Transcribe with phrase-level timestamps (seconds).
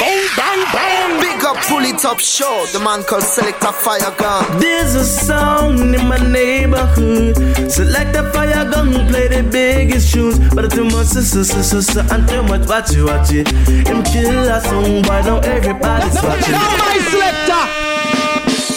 [0.00, 1.20] Bang, bang, bang.
[1.20, 2.64] Big up, pull it up, show.
[2.72, 4.58] The man called Selector Fire Gun.
[4.58, 7.36] There's a sound in my neighborhood.
[7.70, 10.38] Select a fire gun, play the biggest tunes.
[10.54, 13.48] But too much sister, sister, sister, and too much watch it, watch it.
[13.86, 16.52] Him kill a song, but now everybody's watching.
[16.52, 17.62] Now my selector.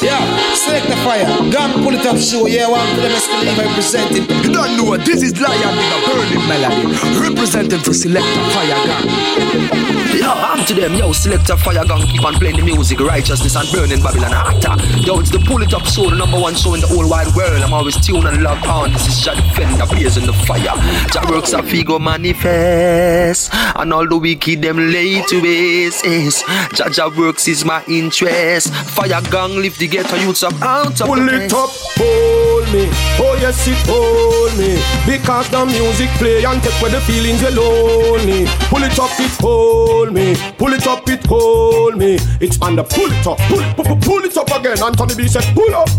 [0.05, 1.27] Yeah, select the fire.
[1.51, 2.47] Gun, pull it up, show.
[2.47, 4.23] Yeah, one for them believe I present it.
[4.45, 7.19] You don't know what this is Lion with a burning melody.
[7.19, 9.03] Representing for Selector Fire Gun.
[10.13, 13.55] Yo, I'm to them, yo, select Selector Fire Gun, keep on playing the music, righteousness
[13.57, 14.77] and burning Babylon hotter.
[14.99, 17.27] Yo, it's the Pull It Up show, the number one show in the whole wide
[17.35, 17.61] world.
[17.61, 18.93] I'm always tuned and locked on.
[18.93, 20.77] This is Jah Defender, blazing the fire.
[21.11, 26.45] Jah works a figo manifest, and all the wicked them lay to waste.
[26.73, 28.71] Jah Jah works is my interest.
[28.71, 32.89] Fire Gang lift the ghetto youths up out of Pull the it up, hold me.
[33.19, 34.77] Oh yes, it hold me.
[35.05, 38.45] Because the music play and take away the feelings you lonely.
[38.69, 40.35] Pull it up, it hold me.
[40.57, 42.17] Pull it up, it hold me.
[42.39, 44.81] It's on the pull it up, pull, pull, pull, pull it up again.
[44.83, 45.89] Anthony B said, pull up.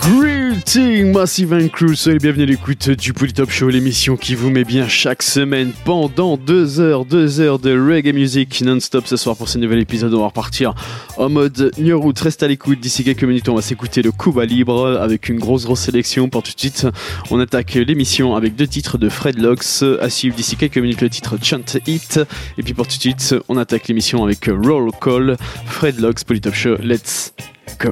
[0.00, 4.50] Greeting Massive and Crew, soyez les bienvenus à l'écoute du Polytop Show, l'émission qui vous
[4.50, 9.36] met bien chaque semaine pendant deux heures, deux heures de reggae music non-stop ce soir
[9.36, 10.14] pour ce nouvel épisode.
[10.14, 10.74] On va repartir
[11.16, 12.20] en mode New Route.
[12.20, 12.78] Reste à l'écoute.
[12.78, 16.28] D'ici quelques minutes, on va s'écouter le Cuba Libre avec une grosse grosse sélection.
[16.28, 16.86] Pour tout de suite,
[17.30, 19.82] on attaque l'émission avec deux titres de Fred Locks.
[20.00, 22.20] À suivre d'ici quelques minutes le titre Chant It.
[22.58, 26.54] Et puis pour tout de suite, on attaque l'émission avec Roll Call, Fred Locks, Polytop
[26.54, 26.76] Show.
[26.82, 27.32] Let's
[27.78, 27.90] go.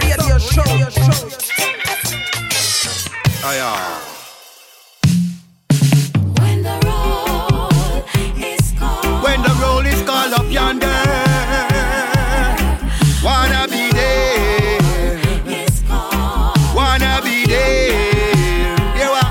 [0.00, 0.62] Radio show.
[10.38, 10.86] Up yonder,
[13.24, 14.78] wanna be there,
[16.74, 18.76] wanna be there.
[18.98, 19.30] Yeah, what?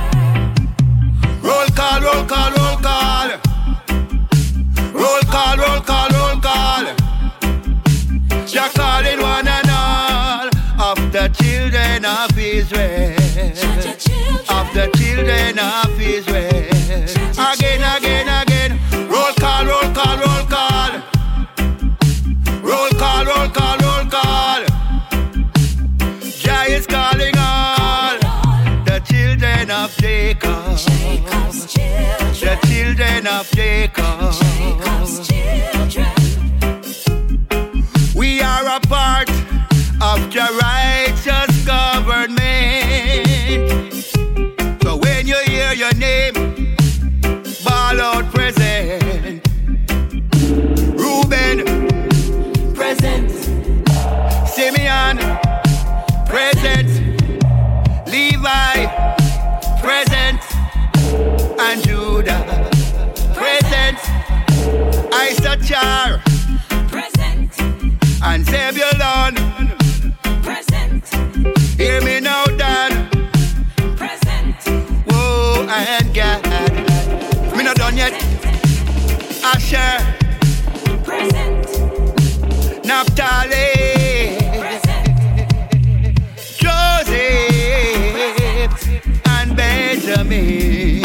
[1.47, 3.30] Roll call, roll call, roll call.
[5.02, 6.85] Roll call, roll call, roll call.
[8.45, 10.50] Jah calling one and all
[10.89, 13.16] of the children of Israel.
[14.57, 16.68] Of the children of Israel.
[17.53, 17.97] Again.
[31.07, 34.34] Jacob's children, The children of Jacob.
[34.34, 36.13] Jacob's children.
[38.13, 39.29] We are a part
[40.01, 42.38] of the righteous government.
[44.84, 46.34] So when you hear your name,
[47.63, 49.06] ball out present.
[61.69, 62.44] And Judah,
[63.35, 63.97] present.
[65.13, 66.22] Issachar
[66.88, 67.51] present,
[68.23, 69.35] and Zebulon.
[70.44, 71.03] present,
[71.77, 73.09] Hear me now, Dan.
[73.97, 74.56] present,
[75.09, 76.45] Whoa, and Gad.
[77.56, 78.13] Me not done yet.
[79.44, 80.00] Asher,
[81.03, 81.67] present,
[82.85, 85.17] Naphtali, Present.
[86.57, 87.97] Joseph,
[89.25, 90.97] and Benjamin.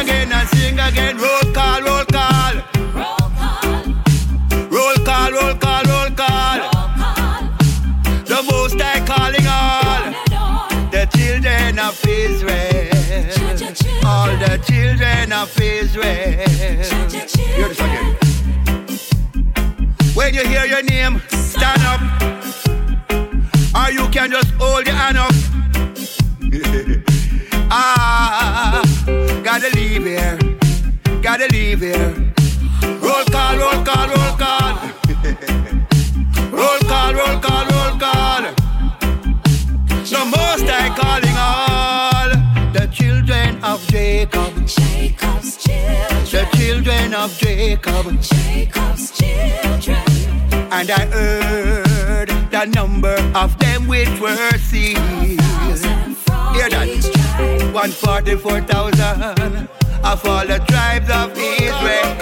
[0.00, 1.18] Again and sing again.
[1.18, 2.54] Roll call, roll call.
[2.94, 3.92] roll call,
[4.70, 6.58] Roll call, roll call, roll call.
[8.24, 10.10] The most I calling all
[10.90, 12.88] the children of Israel.
[14.06, 16.48] All the children of Israel.
[17.54, 18.16] Hear this again.
[20.14, 22.00] When you hear your name, stand up.
[23.74, 25.34] Or you can just hold your hand up.
[27.70, 28.82] ah,
[29.44, 30.38] gotta leave here.
[31.22, 32.32] Gotta leave here.
[33.00, 34.74] Roll call, roll call, roll call.
[36.50, 38.42] roll call, roll call, roll call.
[40.10, 42.30] The most I calling all
[42.72, 44.66] the children of Jacob.
[44.66, 48.20] Jacob's children, The children of Jacob.
[48.20, 49.96] Jacob's children.
[50.72, 54.98] And I heard the number of them which were seized.
[56.54, 57.19] Hear that?
[57.72, 59.68] 144,000
[60.04, 62.16] of all the tribes of Israel.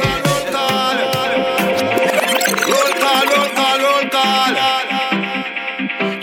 [2.71, 4.53] Roll call, roll call, roll call.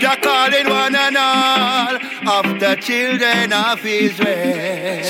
[0.00, 1.96] You're calling one and all
[2.38, 5.06] of the children of Israel.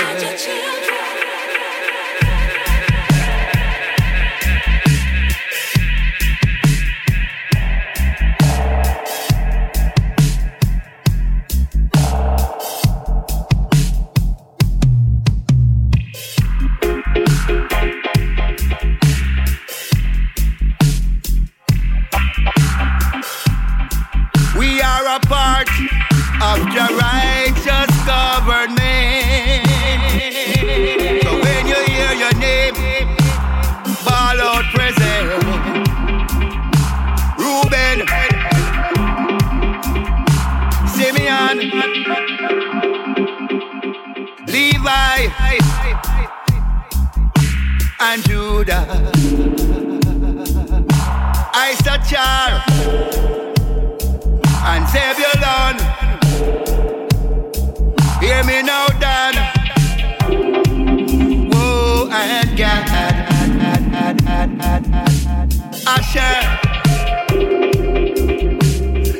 [25.20, 25.68] part
[26.42, 29.66] of your righteous government.
[31.22, 32.74] So when you hear your name,
[34.04, 35.44] ball out present.
[37.38, 38.06] Ruben,
[40.88, 41.56] Simeon,
[44.46, 45.28] Levi,
[48.00, 48.84] and Judah.
[51.54, 53.35] Issachar
[54.68, 55.76] and Zebulon.
[58.20, 59.34] Hear me now, Dan.
[61.52, 62.88] Whoa, and God,
[65.86, 66.38] Asher,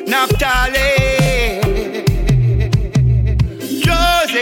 [0.06, 0.92] Naphtali,
[3.84, 4.36] Joseph,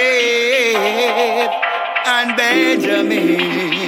[2.06, 3.83] and Benjamin.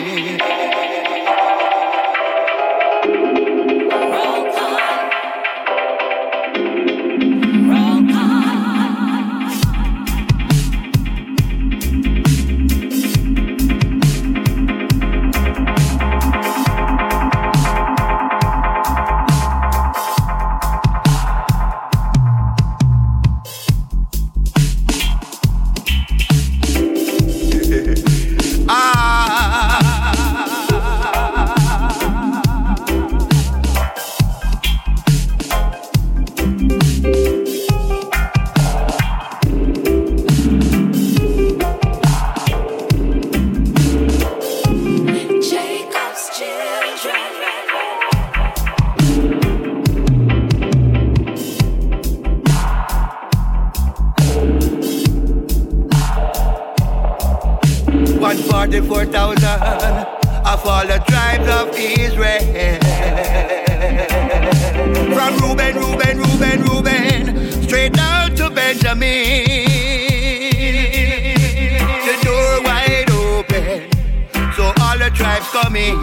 [75.62, 75.96] coming.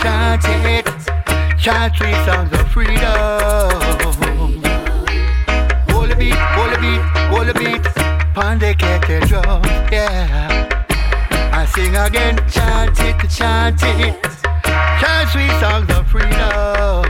[0.00, 0.86] Chant it,
[1.58, 3.02] chant three songs of freedom.
[5.90, 7.82] Hold the beat, hold the beat, hold the beat,
[8.34, 10.77] pound the kettle drum, yeah
[11.74, 14.22] sing again, chant it, chant it,
[15.00, 17.07] chant sweet songs of freedom.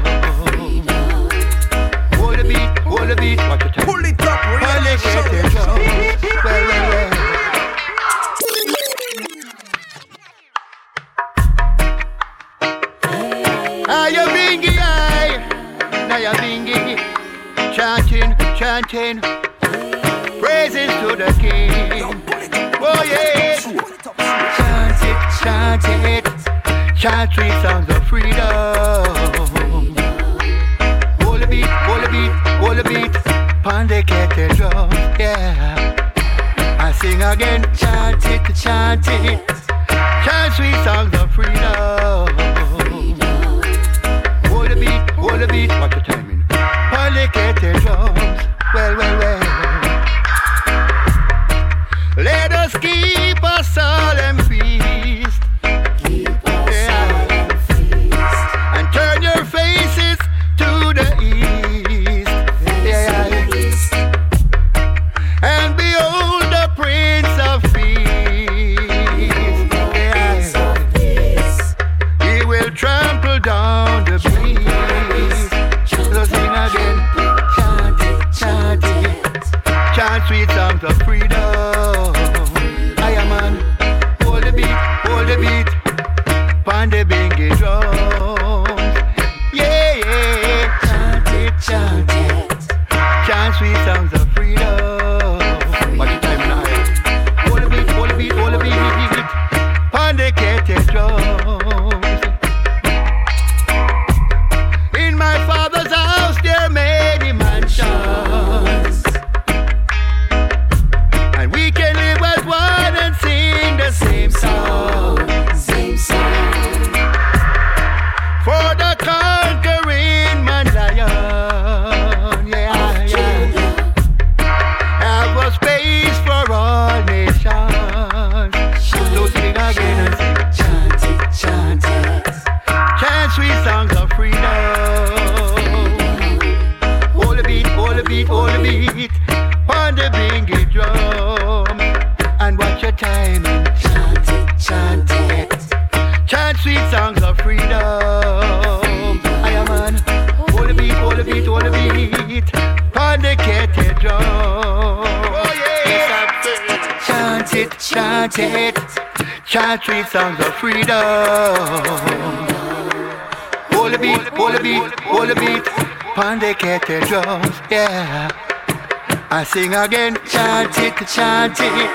[169.58, 171.90] Sing again, chant it, chant it.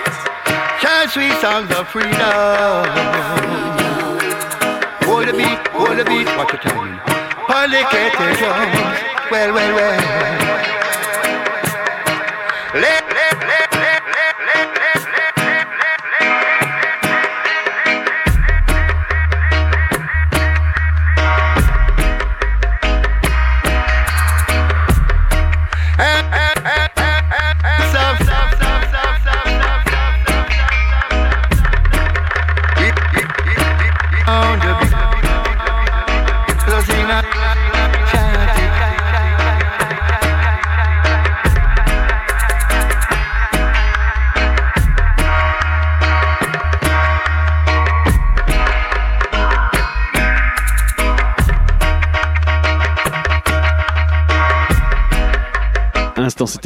[0.81, 2.11] Chant sweet songs of freedom.
[5.05, 6.51] Hold the beat, hold the beat, watch.
[7.47, 8.82] Pon the kettle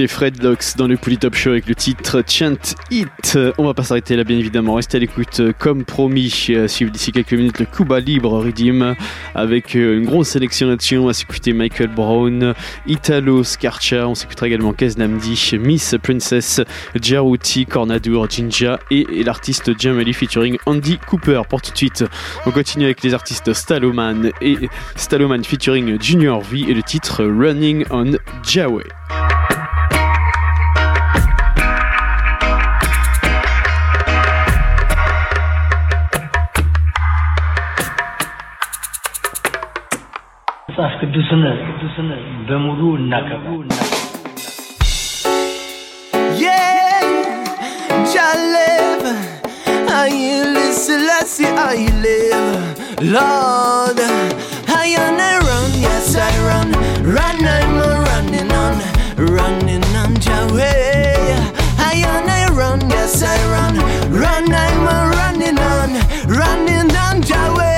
[0.05, 3.39] Fred Locks dans le Polytop Show avec le titre Chant It.
[3.57, 4.75] On va pas s'arrêter là, bien évidemment.
[4.75, 6.47] Restez à l'écoute, euh, comme promis.
[6.49, 8.95] Euh, Suivez d'ici quelques minutes le Cuba Libre Redeem
[9.33, 10.97] avec euh, une grosse sélection là-dessus.
[10.97, 12.53] On va s'écouter Michael Brown,
[12.85, 14.07] Italo Scarcha.
[14.07, 16.61] On s'écoutera également Kez Namdi, Miss Princess,
[17.01, 21.41] Jaruti, Cornadour, Jinja et, et l'artiste Jamali featuring Andy Cooper.
[21.49, 22.03] Pour tout de suite,
[22.45, 24.57] on continue avec les artistes Staloman et
[24.95, 28.11] Staloman featuring Junior V et le titre Running on
[28.43, 28.83] Jaway.
[40.79, 42.09] መጽሐፍ ቅዱስን
[42.47, 43.69] በሙሉ እናከብራል።
[50.87, 52.59] Selassie, I live,
[53.15, 53.99] Lord.
[54.81, 56.69] I on a run, yes I run,
[57.15, 58.77] run I'm a running on,
[59.35, 61.33] running on your way.
[61.89, 61.97] I
[62.59, 63.75] run, yes I run,
[64.21, 65.89] run I'm running on,
[66.39, 67.76] running on your way.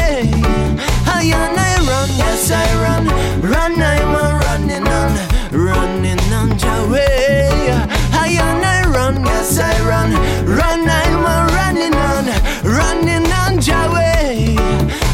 [2.39, 3.05] Yes I run.
[3.41, 5.11] Run, I'm a running on,
[5.51, 7.69] running on Jah way.
[8.13, 10.13] I and I run, yes I run.
[10.47, 12.25] Run, I'm a running on,
[12.63, 14.55] running on Jah way.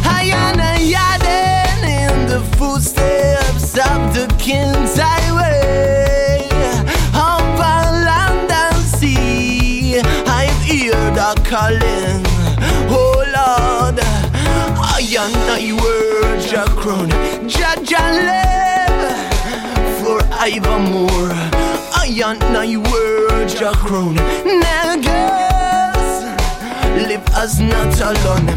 [0.06, 6.48] I and I yarding in the footsteps of the King's highway.
[7.16, 12.22] Over land and sea, I hear the calling.
[12.88, 15.85] Oh Lord, I and I
[16.86, 17.10] croon
[17.50, 19.00] Jajalel
[19.98, 21.34] For Ivamur
[22.02, 24.16] Ayan na iwer Jacroon
[24.62, 26.14] Nelgas
[27.10, 28.48] Live as not alone.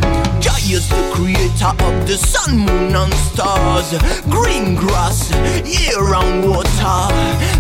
[0.41, 3.91] Jai is the creator of the sun, moon and stars.
[4.31, 5.33] Green grass,
[5.67, 7.01] year-round water.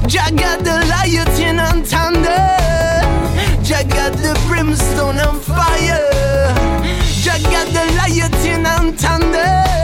[0.07, 2.47] Jagged the lion and thunder.
[3.69, 6.07] Jagged the brimstone and fire.
[7.25, 9.78] Jagged the lion and thunder.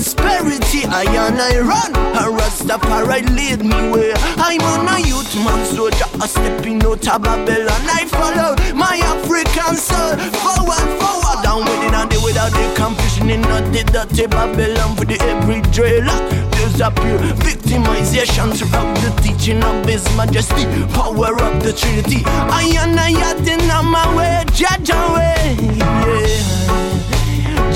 [0.00, 0.84] Prosperity.
[0.86, 1.92] I and I run.
[2.16, 6.08] A Rastafari lead me where I'm on a youth man soldier.
[6.22, 7.82] A stepping out of Babylon.
[7.84, 10.16] I follow my African soul.
[10.40, 14.96] Forward, forward, down with it and the without the competition in not the dirty Babylon
[14.96, 16.18] for the every driller.
[16.52, 20.64] Disappear, victimization throughout the teaching of His Majesty.
[20.96, 22.22] Power of the Trinity.
[22.24, 25.56] I and I had in on my way, judge away.
[25.76, 26.40] Yeah.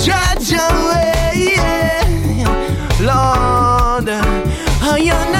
[0.01, 1.14] Judge away.
[3.05, 5.34] Lord, I and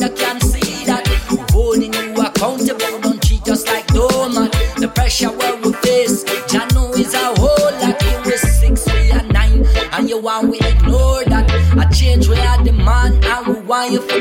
[0.00, 1.06] I can't see that.
[1.50, 4.52] Holding you accountable, don't treat us like doormat.
[4.78, 7.96] The pressure where we face, Jano is a whole lot.
[8.00, 11.50] It was six, we are nine, and you want we ignore that.
[11.78, 14.18] I change we are the man, and we want you for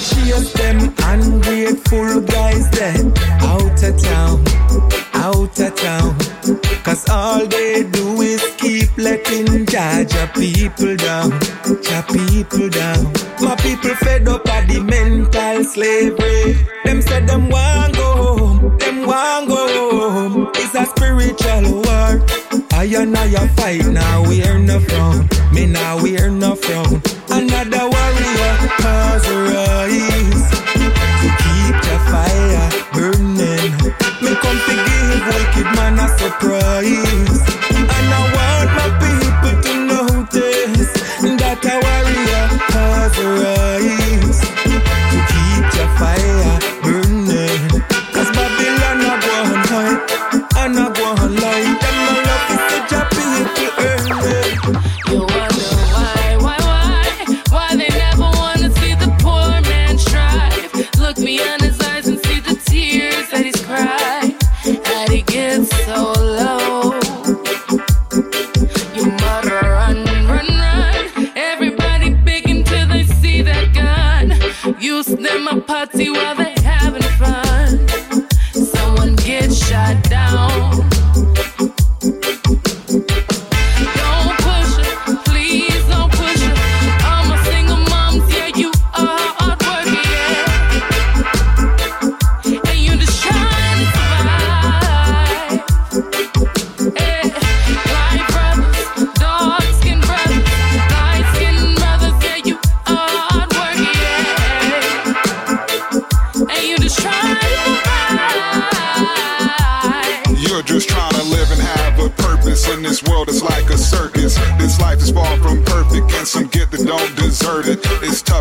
[0.00, 4.42] Cheers, them ungrateful guys then out of town,
[5.12, 6.16] out of town.
[6.82, 11.32] Cause all they do is keep letting Jaja people down,
[11.84, 13.12] Jaja people down.
[13.40, 16.56] My people fed up of the mental slavery.
[16.86, 20.50] Them said them want go home, them want go home.
[20.54, 22.24] It's a spiritual war.
[22.72, 25.28] I and I fight now, we're no frown.
[25.52, 27.02] Me now, we're no frown.
[27.28, 27.89] Another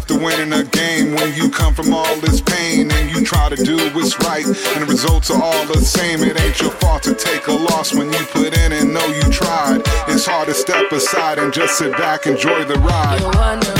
[0.10, 3.48] to win in a game when you come from all this pain and you try
[3.48, 6.24] to do what's right, and the results are all the same.
[6.24, 9.22] It ain't your fault to take a loss when you put in and know you
[9.32, 9.84] tried.
[10.08, 13.79] It's hard to step aside and just sit back, enjoy the ride.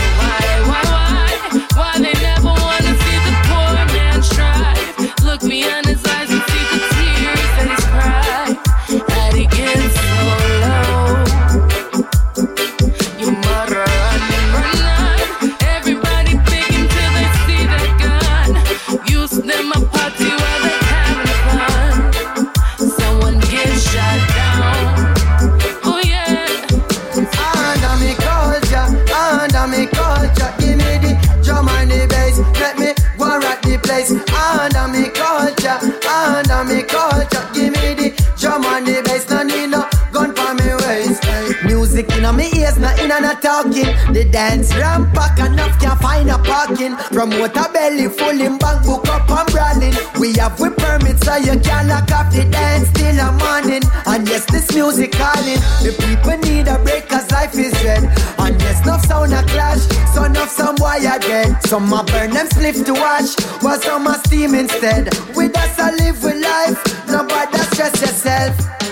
[42.20, 43.88] Music in me ears, no in and no talking.
[44.14, 46.96] The dance ramp pack enough can't find a parking.
[47.16, 49.96] From water belly full in bank book up and brawling.
[50.20, 53.84] We have we permits so you can lock off the dance till the morning.
[54.06, 55.60] And yes, this music calling.
[55.80, 58.04] The people need a break cause life is red.
[58.38, 59.88] And yes, enough sound a clash.
[60.14, 61.56] So enough some wire dead.
[61.68, 63.40] Some a burn them spliff to wash.
[63.64, 65.08] While some a steam instead.
[65.36, 67.08] With us I live with life.
[67.08, 68.89] Nobody stress yourself.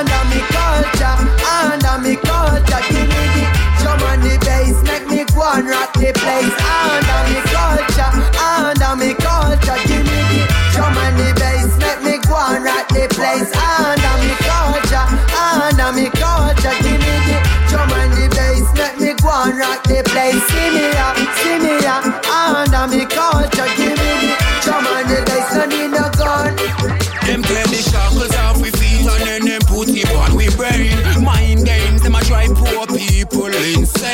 [0.00, 3.44] Under me culture, under me culture, give me the
[3.84, 6.56] drum and the bass, make me go and rock the place.
[6.56, 8.08] Under me culture,
[8.40, 10.40] under me culture, give me the
[10.72, 13.52] drum and the bass, make me go and rock the place.
[13.52, 15.04] Under me culture,
[15.36, 17.36] under me culture, give me the
[17.68, 20.40] drum and the bass, make me go and rock the place.
[20.48, 21.12] See me ya,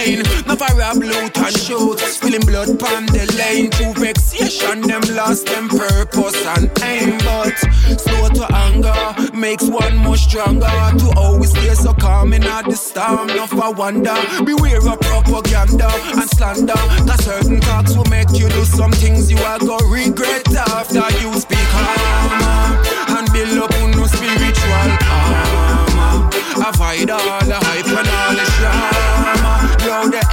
[0.06, 0.46] insane.
[0.46, 3.70] Now for rob, loot and shoot, spilling blood pan the lane.
[3.70, 7.18] Through vexation, them lost them purpose and aim.
[7.18, 7.56] But
[8.00, 10.66] slow to anger makes one more stronger.
[10.98, 13.28] To always stay so calm in all the storm.
[13.28, 16.74] Now for wonder, beware of propaganda and slander.
[17.06, 21.32] Cause certain talks will make you do some things you are gonna regret after you
[21.34, 24.72] speak harm and build up on no spiritual
[25.10, 26.30] armor.
[26.56, 28.15] Avoid all the hype and.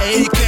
[0.04, 0.43] Blow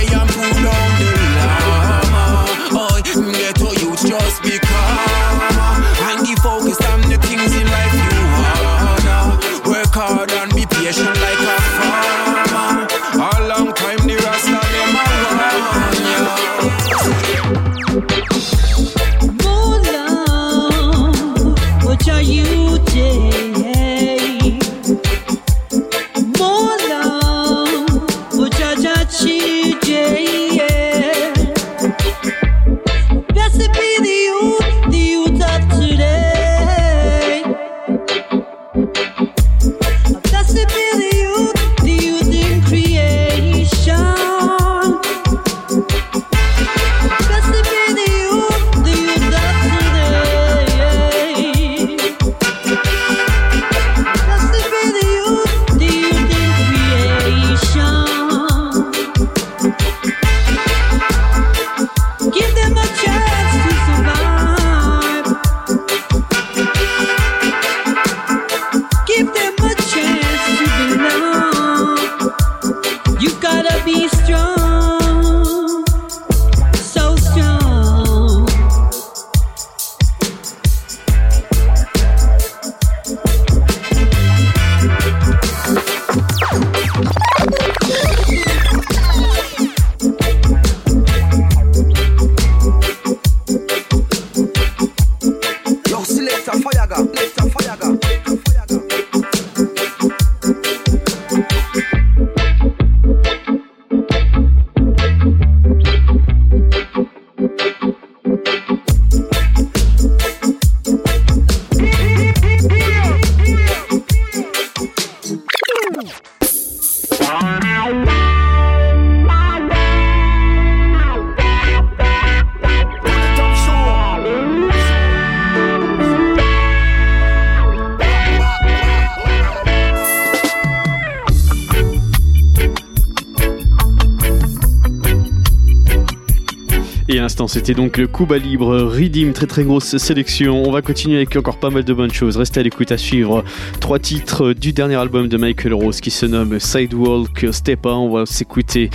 [137.48, 140.62] c'était donc le Cuba Libre Redeem, très très grosse sélection.
[140.66, 142.36] On va continuer avec encore pas mal de bonnes choses.
[142.36, 143.42] Restez à l'écoute à suivre.
[143.80, 147.90] Trois titres du dernier album de Michael Rose qui se nomme Sidewalk Stepa.
[147.90, 148.90] On va s'écouter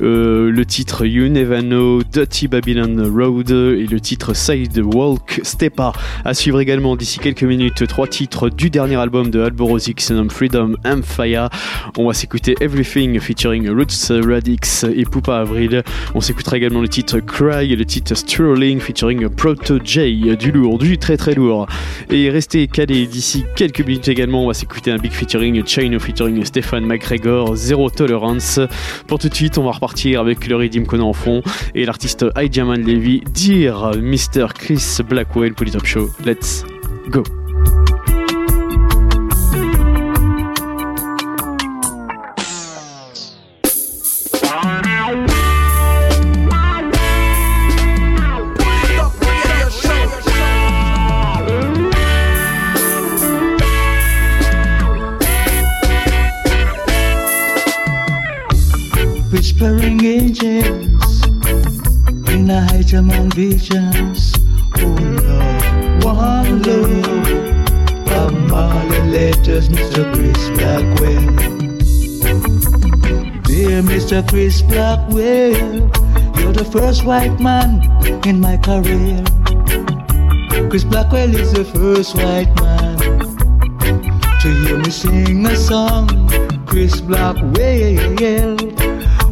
[0.00, 5.92] euh, le titre You Never Know, Dirty Babylon Road et le titre Sidewalk Stepa.
[6.24, 10.14] À suivre également d'ici quelques minutes trois titres du dernier album de Alborosi qui se
[10.14, 11.50] nomme Freedom and Fire.
[11.98, 15.82] On va s'écouter Everything featuring Roots Radix et Poupa Avril.
[16.14, 20.36] On s'écoutera également le titre Cry le titre Strolling featuring Proto J.
[20.36, 21.66] Du lourd, du très très lourd.
[22.10, 24.44] Et restez calés d'ici quelques minutes également.
[24.44, 28.60] On va s'écouter un big featuring Chino featuring Stéphane McGregor, Zero Tolerance.
[29.08, 31.42] Pour tout de suite, on va repartir avec le Redeem qu'on en fond
[31.74, 34.48] et l'artiste Ijaman Levy, Dear Mr.
[34.54, 36.10] Chris Blackwell, Polytop Show.
[36.24, 36.64] Let's
[37.08, 37.24] go.
[59.58, 61.22] Whispering angels
[62.46, 64.34] high German visions.
[64.76, 64.84] Oh
[65.24, 67.06] Lord, one love.
[68.90, 70.04] The letters, Mr.
[70.12, 71.26] Chris Blackwell.
[73.44, 74.28] Dear Mr.
[74.28, 75.56] Chris Blackwell,
[76.38, 77.80] you're the first white man
[78.26, 79.24] in my career.
[80.68, 82.98] Chris Blackwell is the first white man
[84.40, 86.28] to hear me sing a song.
[86.66, 88.85] Chris Blackwell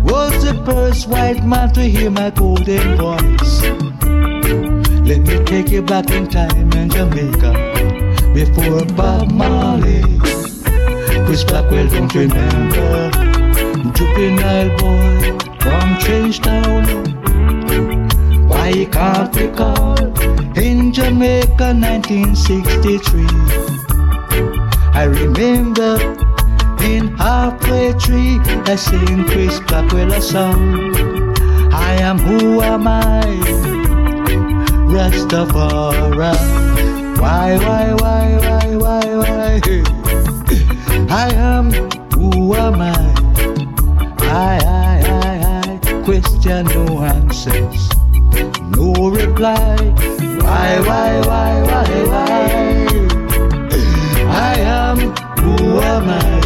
[0.05, 3.63] was the first white man to hear my golden voice.
[5.09, 7.53] Let me take you back in time in Jamaica
[8.35, 10.03] before Bob Marley.
[11.25, 13.11] Chris Blackwell, don't remember?
[13.97, 16.85] Juvenile boy from Changetown.
[18.49, 19.99] Why can't recall
[20.57, 23.27] in Jamaica 1963?
[24.95, 25.97] I remember
[26.83, 30.95] in halfway tree I sing Chris Blackwell a song.
[31.73, 33.23] I am who am I?
[34.95, 36.35] Rastafari.
[37.19, 39.61] Why, why, why, why, why, why?
[41.11, 41.73] I am
[42.13, 43.15] who am I?
[44.21, 46.03] I, I, I, I.
[46.05, 47.89] Question no answers,
[48.77, 49.77] no reply.
[50.45, 52.35] Why, why, why, why, why?
[54.31, 54.99] I am
[55.39, 56.44] who am I?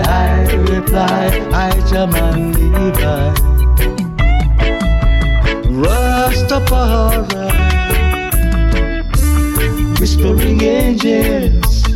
[0.00, 3.34] I, reply, I reply, I Jaman Levi.
[5.82, 7.50] Rastafari,
[10.00, 11.88] whispering angels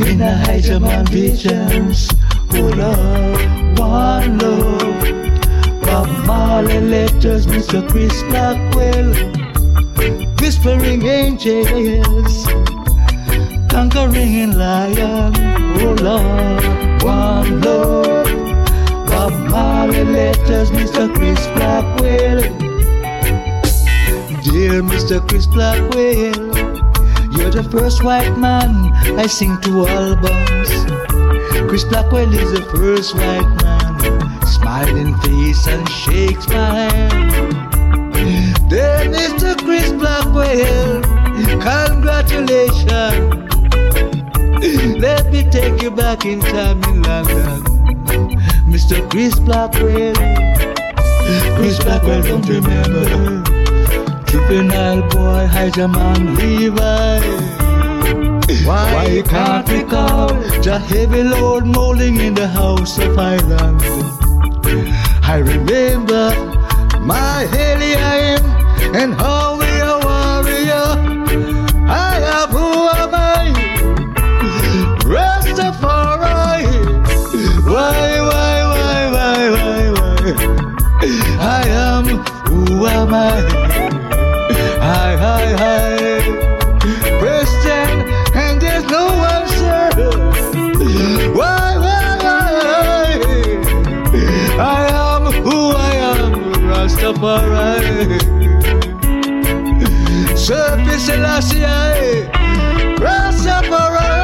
[0.00, 2.10] in the high Jaman visions.
[2.52, 5.82] Oh love, one love.
[5.82, 7.88] Bob Marley letters, Mr.
[7.88, 9.12] Chris Blackwell.
[10.40, 12.46] Whispering angels
[13.76, 15.32] conquering lion,
[15.82, 18.26] oh Lord, one love.
[19.06, 21.06] Bob Marley letters, Mr.
[21.14, 22.40] Chris Blackwell.
[24.42, 25.16] Dear Mr.
[25.28, 26.42] Chris Blackwell,
[27.36, 30.70] you're the first white man I sing two albums.
[31.68, 37.30] Chris Blackwell is the first white man, smiling face and shakes my hand.
[38.68, 39.56] Dear Mr.
[39.64, 41.02] Chris Blackwell,
[41.62, 43.45] congratulations.
[44.58, 47.62] Let me take you back in time in London.
[48.66, 49.08] Mr.
[49.10, 50.14] Chris Blackwell.
[51.56, 53.04] Chris Blackwell, don't remember.
[54.30, 57.20] Juvenile boy, Ijahman Levi.
[58.66, 60.28] Why you can't we recall
[60.62, 63.82] the heavy load molding in the house of Highland?
[65.22, 66.30] I remember
[67.00, 68.42] my Helium
[68.94, 69.35] and how
[83.12, 83.40] I?
[84.80, 86.20] Hi, hi, hi.
[87.20, 87.88] Question,
[88.34, 89.90] and there's no answer.
[91.38, 92.52] Why, why, why?
[94.58, 96.32] I am who I am,
[96.70, 98.18] Rastafari.
[100.36, 102.26] Surface Selassie,
[103.04, 104.14] Rastafari.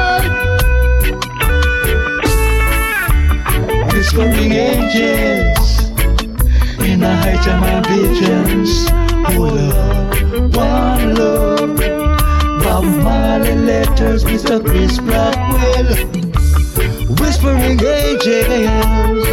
[3.93, 5.42] Whispering angels
[7.45, 8.87] the my visions.
[9.27, 11.77] Oh, love, one love.
[12.63, 14.63] Bob Marley letters, Mr.
[14.65, 15.89] Chris Blackwell.
[17.19, 19.25] Whispering angels,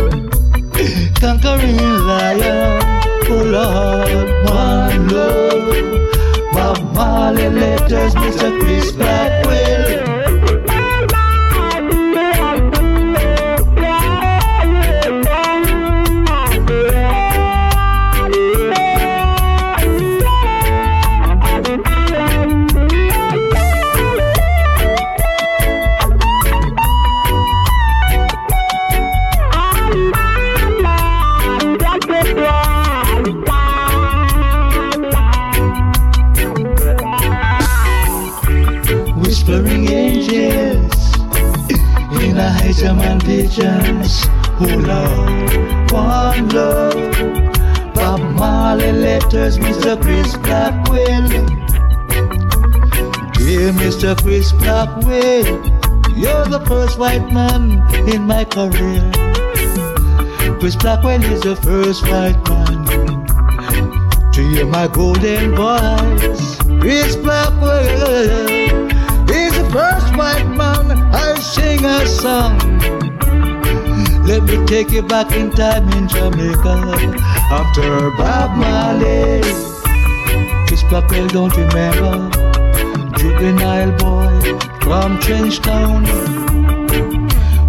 [1.21, 1.77] conquering
[2.09, 2.83] lion.
[3.29, 6.53] Oh Lord, one love.
[6.53, 8.51] Bob Marley letters, Mr.
[8.61, 9.80] Chris Blackwell.
[49.31, 50.01] Mr.
[50.03, 51.29] Chris Blackwell.
[53.39, 54.21] Dear Mr.
[54.21, 55.45] Chris Blackwell,
[56.19, 59.09] you're the first white man in my career.
[60.59, 66.57] Chris Blackwell is the first white man to hear my golden voice.
[66.81, 67.87] Chris Blackwell
[69.31, 73.00] is the first white man I sing a song.
[74.31, 76.77] Let me take you back in time in Jamaica
[77.51, 79.43] after Bob Marley.
[80.69, 82.31] Chris Blackwell, don't remember?
[83.19, 84.31] Juvenile boy
[84.83, 86.07] from Trenchtown.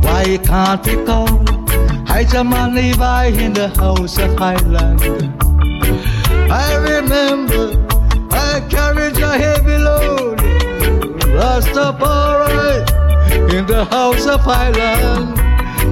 [0.04, 1.39] Why can't recall?
[2.06, 5.02] Ijahman Levi in the house of Highland.
[6.52, 7.88] I remember
[8.30, 10.38] I carried a heavy load.
[11.34, 12.86] Rastafari
[13.52, 15.40] in the house of Highland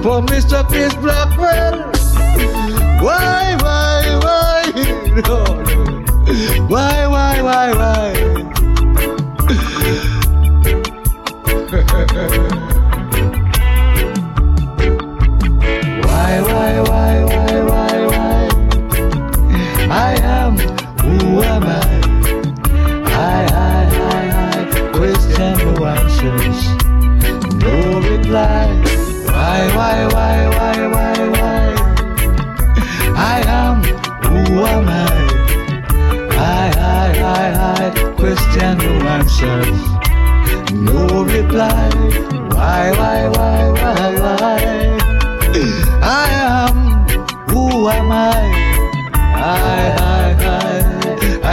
[0.02, 0.66] for Mr.
[0.66, 1.90] Chris Blackwell.
[3.02, 4.62] Why, why, why?
[5.28, 5.68] Lord?
[6.70, 8.09] Why, why, why, why?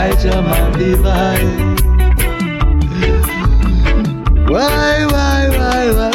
[0.08, 1.76] I, Jamal Divine.
[4.48, 6.07] Why, why, why, why?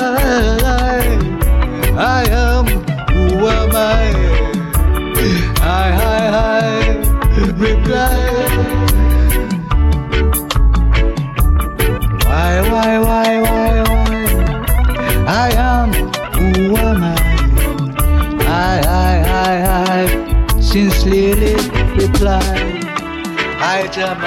[24.04, 24.20] Now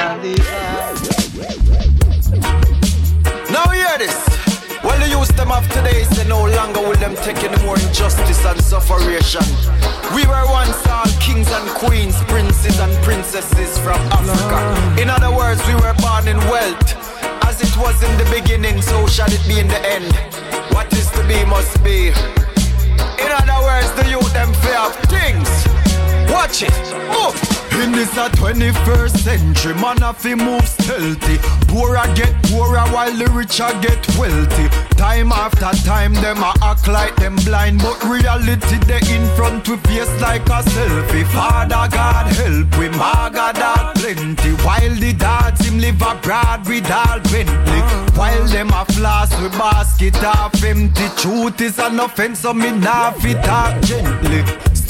[3.68, 4.16] hear this.
[4.82, 8.42] Well, the youth them of today say no longer will them take any more injustice
[8.46, 9.44] and sufferation.
[10.14, 14.74] We were once all kings and queens, princes and princesses from Africa.
[14.98, 16.96] In other words, we were born in wealth.
[17.44, 20.10] As it was in the beginning, so shall it be in the end.
[20.72, 22.14] What is to be must be.
[23.20, 25.68] In other words, the youth them fear of things.
[26.32, 26.72] Watch it.
[27.12, 27.45] Move.
[27.82, 31.36] In this a 21st century, man have to move stealthy.
[31.68, 34.68] Poorer get poorer while the rich richer get wealthy.
[34.96, 39.84] Time after time, them a act like them blind, but reality they in front with
[39.86, 41.26] face like a selfie.
[41.26, 44.50] Father God help we, maga dog plenty.
[44.64, 47.80] While the dads him live abroad with all Bentley.
[48.16, 51.08] While them a floss with basket half empty.
[51.16, 54.42] Truth is an offense, so me nah fit talk gently.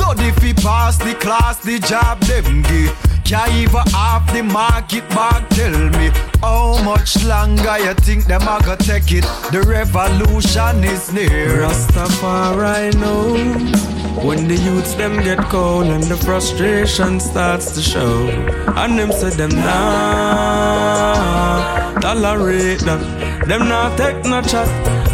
[0.06, 2.94] Study fi pass the class, the job them give.
[3.24, 8.60] Can't even half the market bag tell me How much longer you think them a
[8.64, 13.34] go take it The revolution is near Rastafari know.
[14.22, 18.28] when the youths them get cold and the frustration starts to show.
[18.76, 21.16] And them say them nah
[22.00, 23.02] tolerate that.
[23.48, 24.68] Them not take no chat.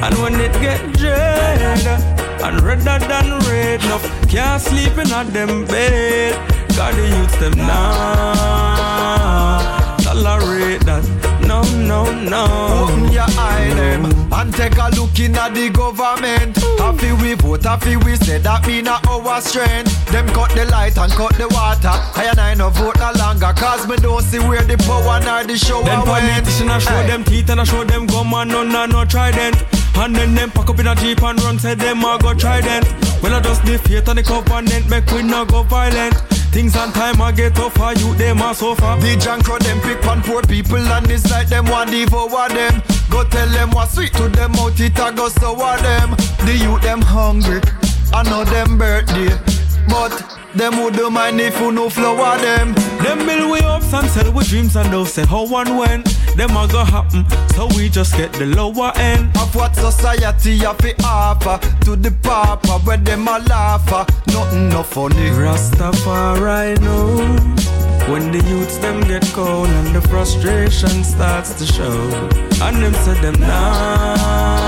[0.04, 2.11] And when it get dread
[2.42, 6.34] and redder than red enough, can't sleep in a them bed.
[6.76, 9.02] Got the youths them nah
[10.12, 11.04] tolerate that.
[11.46, 12.44] No, no, no.
[12.84, 16.56] Open your eye them and take a look in at the government.
[16.78, 19.90] Happy we vote, happy we say that mean a our strength.
[20.12, 21.96] Them cut the light and cut the water.
[22.14, 25.44] I and I no vote no longer cause me don't see where the power nor
[25.44, 26.06] the show Then went.
[26.06, 29.56] politician I show them teeth and I show them gum and none no trident.
[29.94, 32.60] And then them pack up in a jeep and run say them a go try
[32.60, 32.86] trident.
[33.22, 36.14] Well I just faith and the covenant make we no go violent.
[36.52, 39.00] Things on time I get tougher, you them a suffer.
[39.00, 42.82] The jankro them pick on poor people and it's like them want devour them.
[43.10, 46.10] Go tell them what's sweet to them out it a go sour them.
[46.44, 47.60] The youth them hungry,
[48.12, 49.32] I know them birthday,
[49.88, 50.10] but
[50.54, 52.74] them would do mind if you no flower them.
[53.02, 56.02] Them build we ups and sell we dreams and they'll say how and when.
[56.36, 59.36] Them a go happen, so we just get the lower end.
[59.36, 63.90] Of what society have to offer to the papa where them a laugh
[64.28, 65.30] Nothing no funny.
[65.30, 67.38] Rastafari know
[68.10, 72.10] when the youths them get cold and the frustration starts to show.
[72.62, 74.62] And them say them nah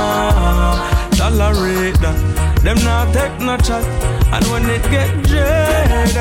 [1.16, 2.43] tolerate that.
[2.64, 3.84] Them nah take no chat.
[4.32, 6.16] And when it get jaded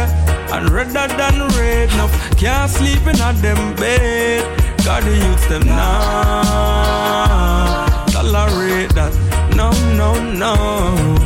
[0.52, 4.44] and redder than red, enough can't sleep in a them bed.
[4.84, 6.84] Got the youths them nah
[8.12, 9.14] tolerate that.
[9.56, 10.54] No, no, no,
[11.16, 11.23] no.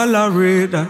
[0.00, 0.06] Nah.
[0.06, 0.88] Tolerate that.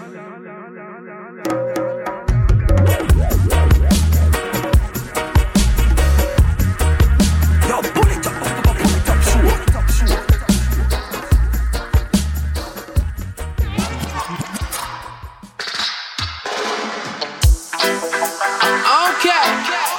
[19.10, 19.44] Okay.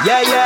[0.06, 0.46] Yeah, yeah.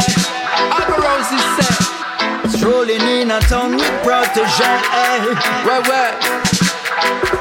[0.74, 2.50] Alborosie set.
[2.58, 4.82] Strolling in a town with Protoje.
[4.92, 5.36] Eh.
[5.66, 6.55] Where, where?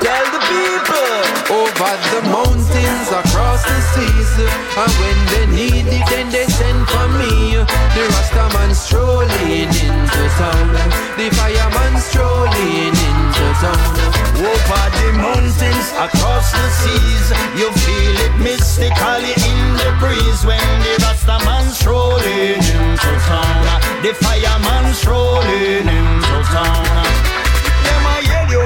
[0.00, 1.24] Tell the people.
[1.50, 4.32] Over the mountains, across the seas.
[4.76, 7.54] And when they need it, then they send for me.
[7.94, 10.74] The Rastaman strolling into town.
[11.16, 13.94] The fireman strolling into town.
[14.34, 20.94] Over the mountains, across the seas, you feel it mystically in the breeze when the
[21.04, 24.02] Rastaman strolling into town.
[24.02, 27.43] The fireman strolling into town.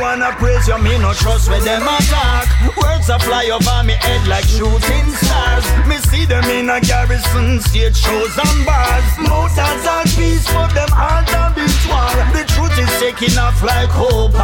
[0.09, 2.49] Wanna praise you, me no trust where them attack.
[2.81, 5.67] Words a fly over me head like shooting stars.
[5.87, 9.09] Me see them in a garrison, stage shows and bars.
[9.19, 11.48] Mountains are peace, but them are beat
[11.99, 12.15] war.
[12.35, 14.35] The truth is taking off like hope.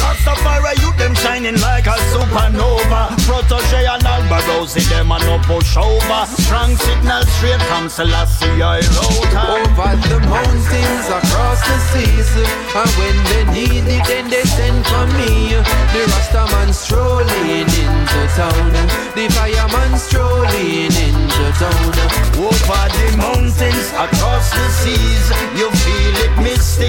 [0.00, 3.12] Rastafari, you them shining like a supernova.
[3.26, 6.22] Protoje and Alborosie, them a no push over.
[6.42, 9.34] Strong signal straight from Selassie, I wrote.
[9.36, 12.32] Over the mountains, across the seas.
[12.80, 15.54] And when they need it, then they send for me.
[15.92, 18.72] The Rastaman strolling into town.
[19.16, 21.92] The fireman strolling into town.
[22.34, 25.26] Over the mountains, across the seas,
[25.58, 26.34] you feel it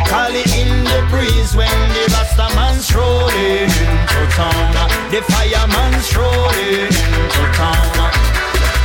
[0.06, 4.74] mystically in the breeze when the Rastaman strolling into town.
[5.12, 8.12] The fireman strolling into town.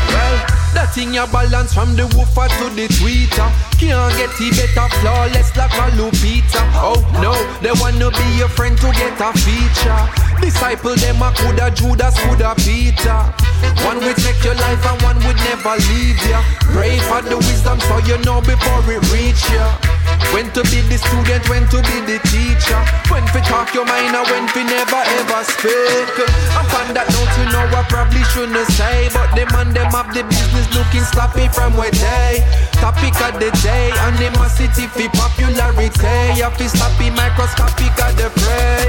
[0.08, 0.36] Well,
[0.74, 3.69] that thing you balance from the woofer to the tweeter.
[3.80, 6.60] Can't get it better, flawless like a Lupita.
[6.76, 7.32] Oh no,
[7.64, 10.04] they wanna be your friend to get a feature.
[10.40, 13.24] Disciple them a coulda Judas, coulda Peter.
[13.88, 16.44] One would take your life and one would never leave ya.
[16.76, 19.64] Pray for the wisdom so you know before it reach ya.
[20.32, 22.80] When to be the student, when to be the teacher.
[23.08, 26.14] When to talk your mind and when to never ever speak.
[26.56, 29.08] I'm on that note, you know I probably shouldn't say.
[29.12, 32.44] But them and them have the business looking sloppy from where they.
[32.80, 33.69] Topic of the day,
[34.08, 36.40] animosity for popularity.
[36.40, 38.86] Have to sloppy microscopic of the prey.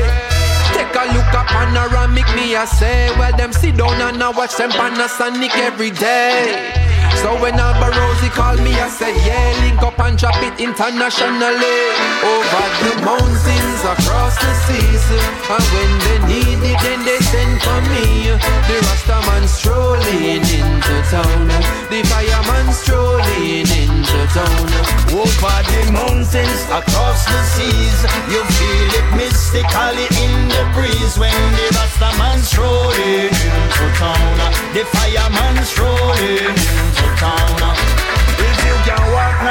[0.74, 3.10] Take a look at panoramic, me I say.
[3.18, 6.91] Well, them sit down and I watch them Panasonic every day.
[7.22, 11.78] So when Alborosie called me, I said, yeah, link up and drop it internationally.
[12.26, 15.06] Over the mountains, across the seas.
[15.50, 18.34] And when they need it, then they send for me.
[18.70, 21.48] The Rastaman strolling into town.
[21.94, 24.70] The fireman strolling into town.
[25.14, 28.00] Over the mountains, across the seas,
[28.34, 34.38] you feel it mystically in the breeze when the Rastaman strolling into town.
[34.74, 37.91] The fireman strolling you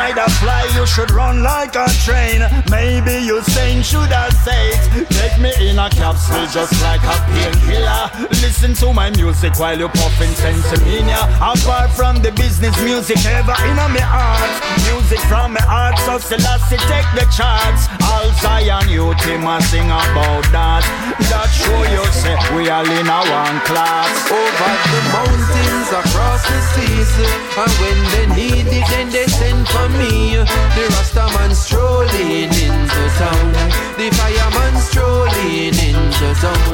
[0.00, 2.40] walk, neither fly, you should run like a train.
[2.70, 5.08] Maybe you saying should I say it?
[5.08, 8.28] Take me in a capsule just like a painkiller.
[8.30, 11.28] Listen to my music while you puffing sensimania.
[11.36, 14.52] Apart from the business music ever in my heart.
[14.92, 17.88] Music from my heart, so Selassie take the charts.
[18.10, 20.84] All Zion youth him a sing about that.
[21.30, 24.10] That show you say we all in a one class.
[24.30, 27.12] Over the mountains, across the seas.
[27.60, 30.36] And when they need it, then they send for me.
[30.76, 33.52] The Rastaman strolling into town.
[33.98, 36.64] The fireman strolling into town.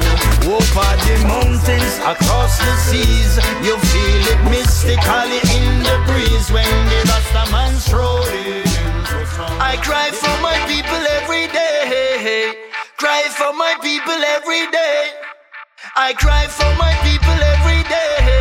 [0.46, 7.00] Over the mountains, across the seas, you feel it mystically in the breeze when the
[7.10, 9.56] Rastaman strolling into town.
[9.60, 12.54] I cry for my people every day.
[12.98, 15.10] Cry for my people every day.
[15.96, 18.35] I cry for my people every day.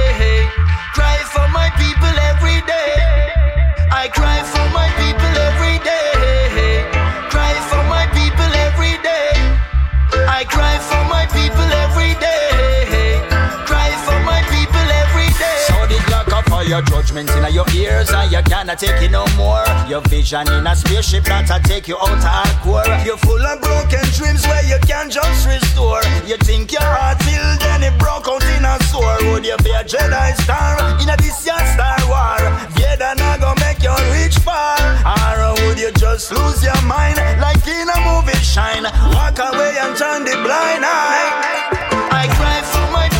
[16.76, 19.65] Of fire judgment in your ears and you cannot take it no more.
[19.88, 23.05] Your vision in a spaceship that'll take you out hardcore.
[23.05, 26.01] You're full of broken dreams where you can't just restore.
[26.26, 29.17] You think your heart filled, then it broke out in a sore.
[29.32, 32.39] Would you be a Jedi star in a this Star War?
[32.76, 34.78] Vader not gonna make you reach far.
[35.05, 38.84] Or would you just lose your mind like in a movie shine?
[39.13, 41.76] Walk away and turn the blind eye.
[42.11, 43.14] I cry for my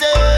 [0.00, 0.29] say.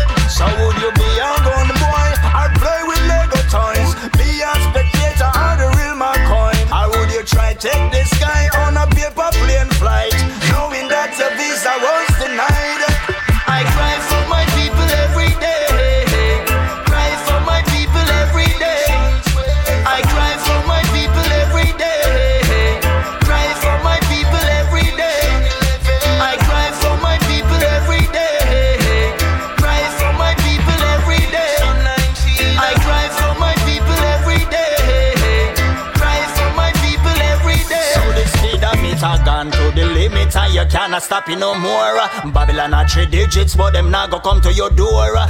[40.93, 41.97] Cannot stop no more.
[42.37, 45.17] Babylon are three digits, but them not go come to your door.
[45.17, 45.25] A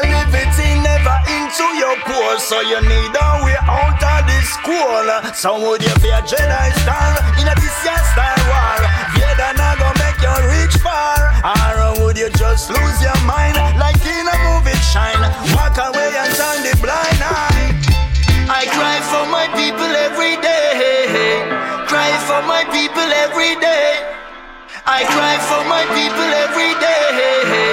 [0.00, 5.04] living never into your pore, so you need a way out of this school.
[5.36, 8.80] So would you be a Jedi star in a this year Star War?
[9.12, 14.00] Vader not go make you reach far, or would you just lose your mind like
[14.08, 15.20] in a movie shine?
[15.52, 17.76] Walk away and turn the blind eye.
[18.48, 21.44] I cry for my people every day.
[21.92, 24.23] Cry for my people every day.
[24.86, 27.63] I cry for my people every day.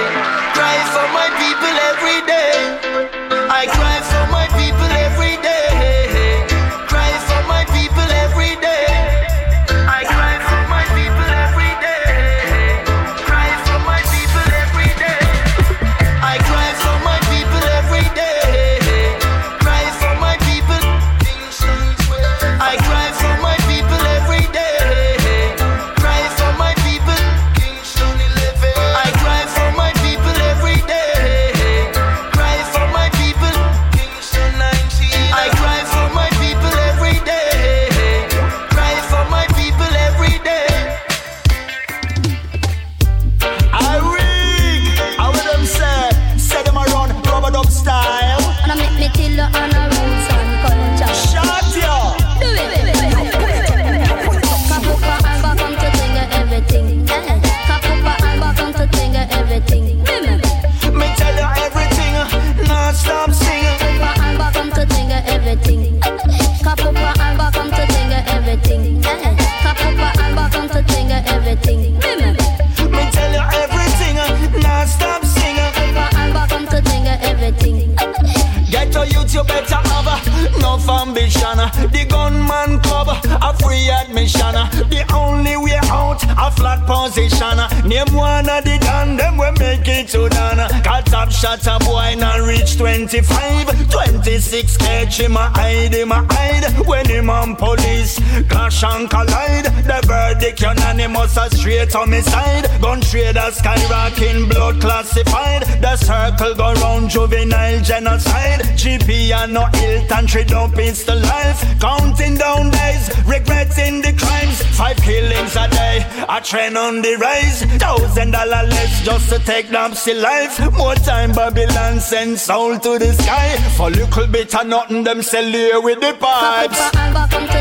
[86.42, 87.71] A flat position.
[87.84, 90.58] Name one of the dan, them we make it to done.
[90.84, 93.90] Cut top shot a boy not reach 25.
[93.90, 96.86] 26 catch him a hide, him a hide.
[96.86, 99.64] When him on police, clash and collide.
[99.64, 102.70] The verdict unanimous, a straight side.
[102.80, 105.62] Gun trader skyrocketing, blood classified.
[105.82, 108.60] The circle go round juvenile genocide.
[108.78, 111.60] GP and no Hilton, trade up it's the life.
[111.80, 114.62] Counting down days, regretting the crimes.
[114.76, 117.71] Five killings a day, a trend on the rise.
[117.78, 120.58] Thousand dollar less just to take Dempsey life.
[120.72, 123.56] More time Babylon send soul to the sky.
[123.76, 126.78] For little bit of nothing, them sell here with the pipes.
[126.90, 127.58] Come to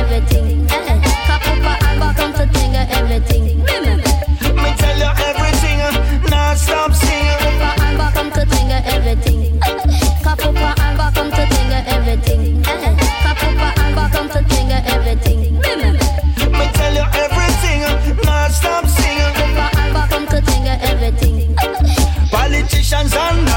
[0.00, 0.66] everything.
[0.70, 2.46] Eh, come to
[2.98, 3.58] everything.
[4.62, 5.10] Me tell you
[6.56, 7.58] stop singing.
[7.60, 9.59] Papa, come to finger everything.
[22.90, 23.49] Nations and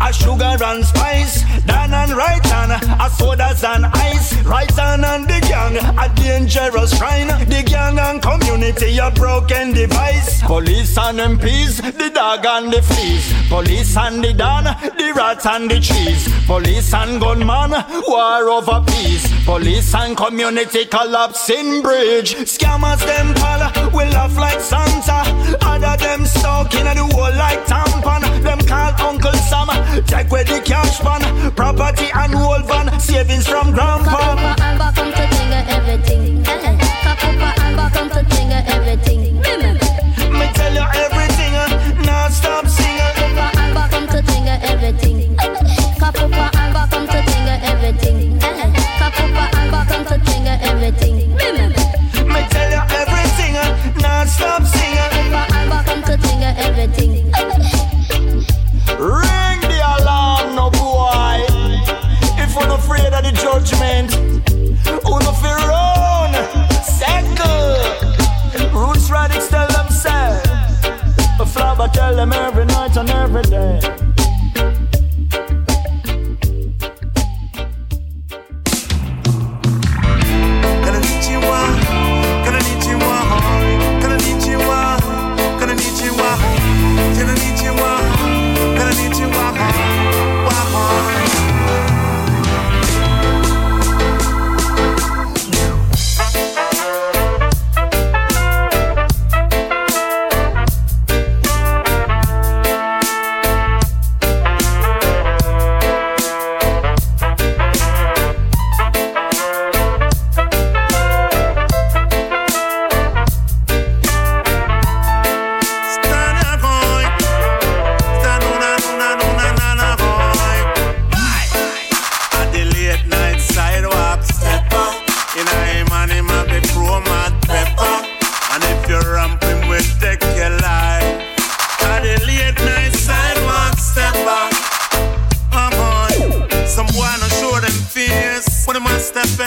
[0.00, 5.24] a sugar and spice, down and right on, a sodas and ice, right on and
[5.28, 10.42] the gang, a dangerous shrine, the gang and community a broken device.
[10.42, 15.70] Police and MPs, the dog and the fleas, police and the don, the rats and
[15.70, 17.72] the trees, police and gunman,
[18.06, 22.34] war over peace, police and community collapsing bridge.
[22.34, 25.22] Scammers them pal, we laugh like Santa,
[25.62, 29.68] other them stuck in the wall like tampon, them call Uncle Sam.
[30.06, 34.36] Check where the cash pan, property and old van, savings from grandpa.
[34.56, 36.37] Come, come, come, come to everything.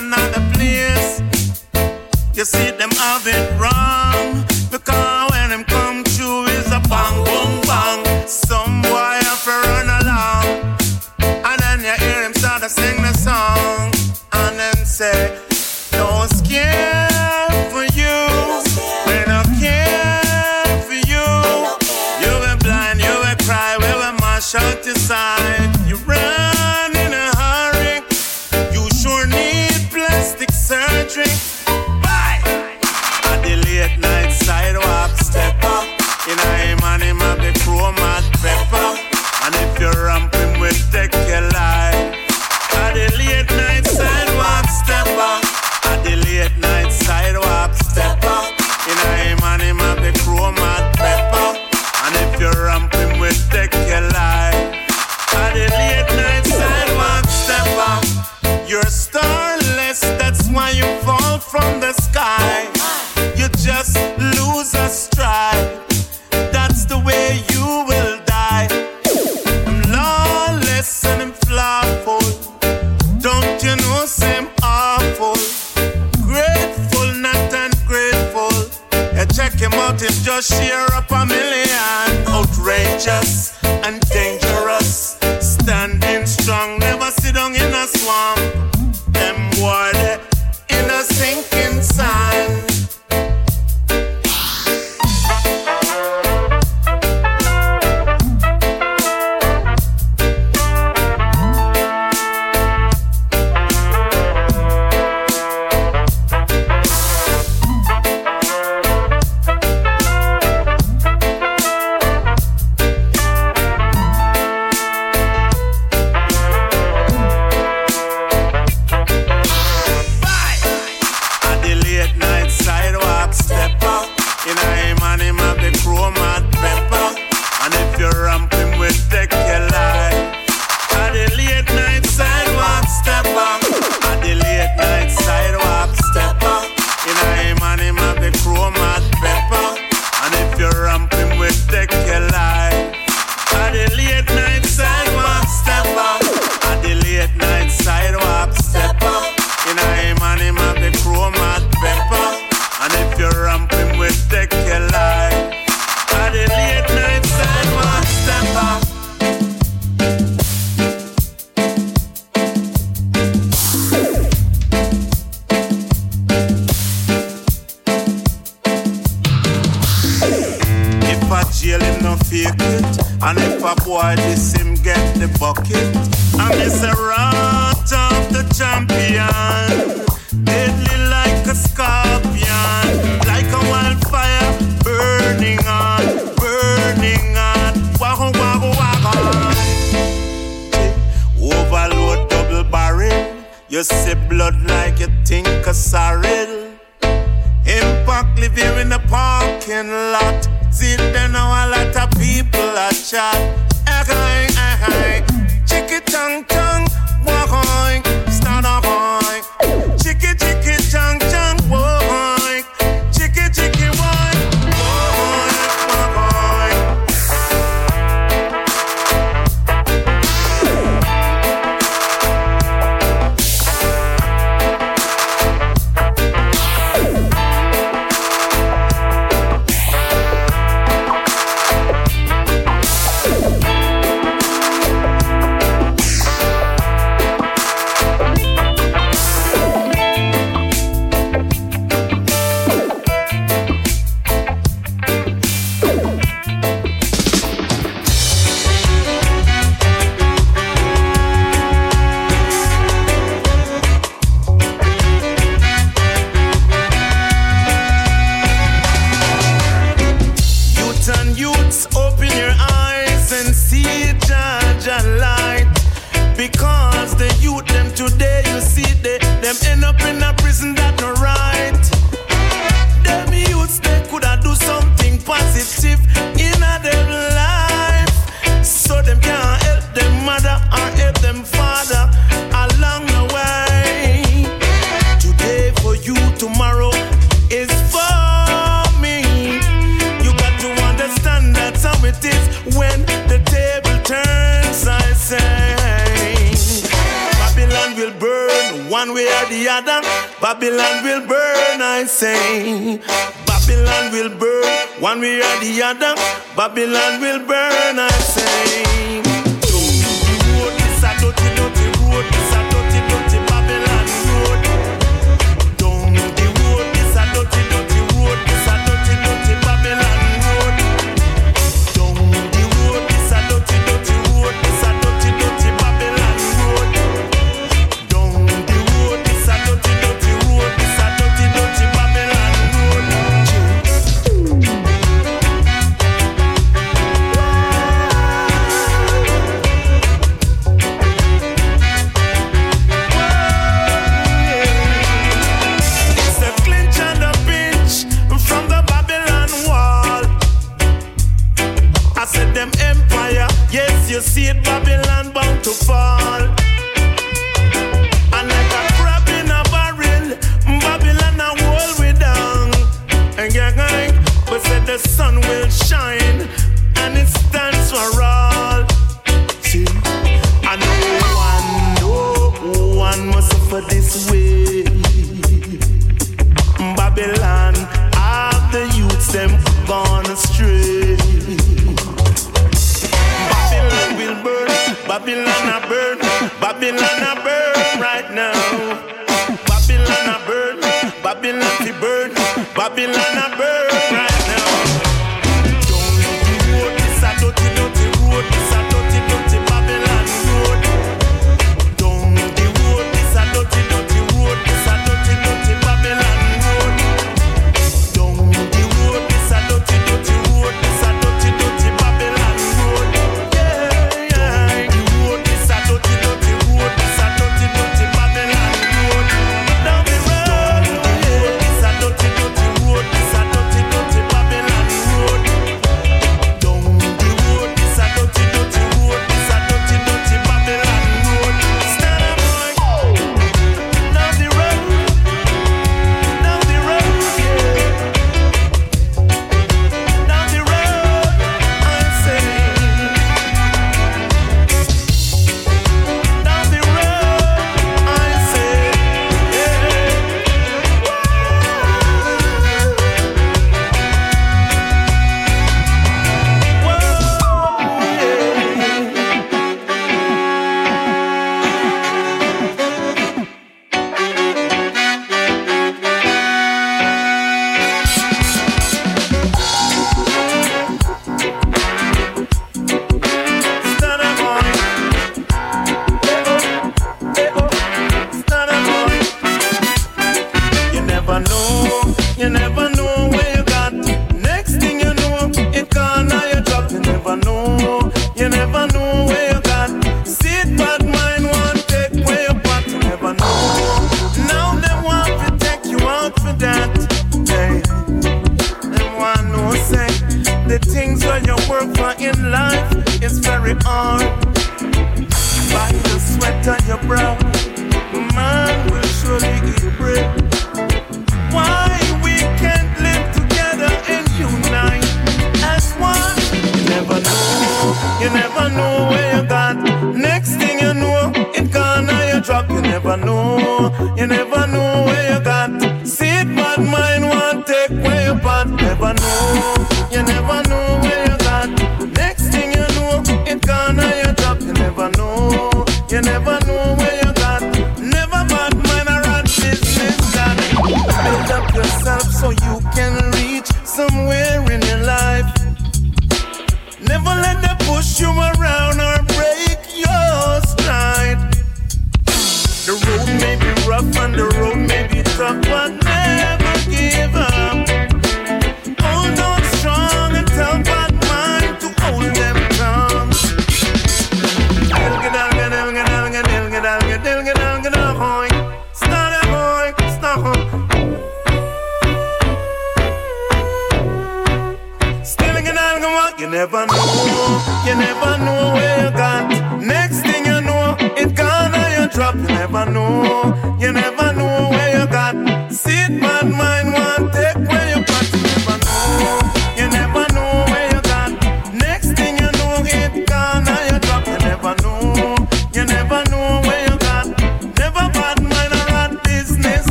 [0.00, 1.20] another place.
[2.34, 4.09] You see them have it wrong.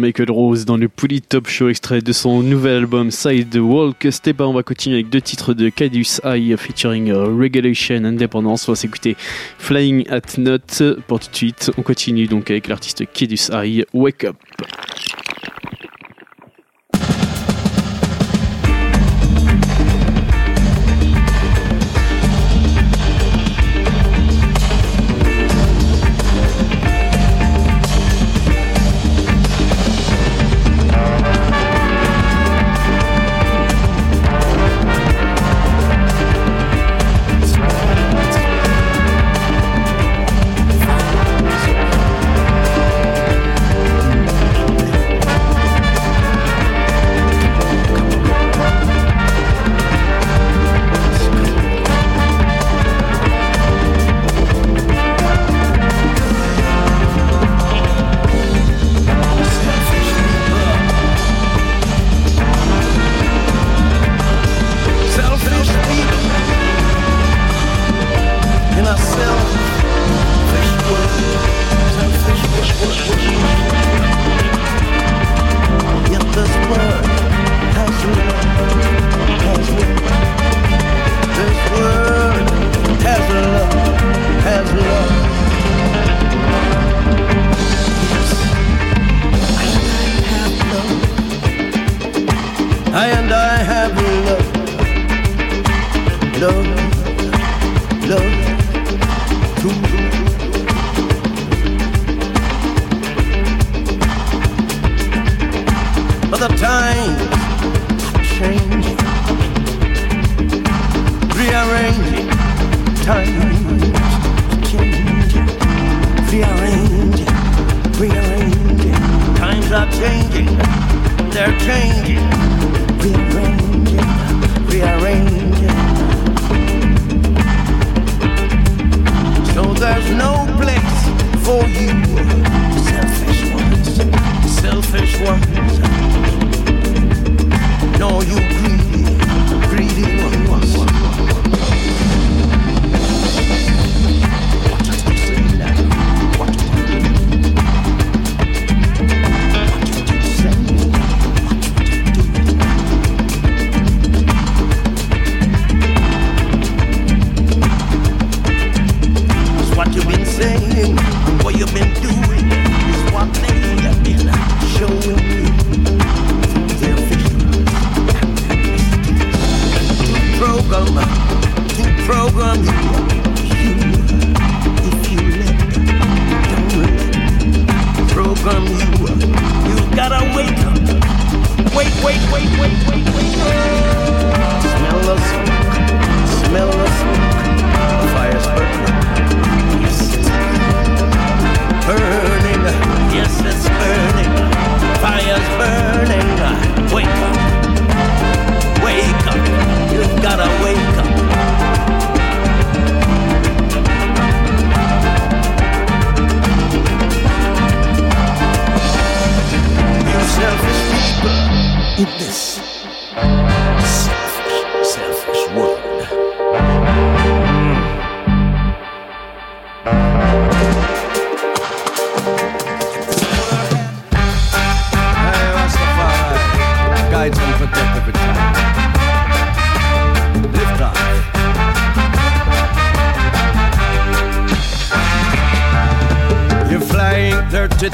[0.00, 4.06] Michael Rose dans le Pouli Top Show extrait de son nouvel album Side the Walk.
[4.10, 8.66] Step on va continuer avec deux titres de Cadius High featuring euh, Regulation Independence.
[8.68, 9.16] On va s'écouter
[9.58, 11.70] Flying at Not pour tout de suite.
[11.76, 14.36] On continue donc avec l'artiste Cadius High Wake Up.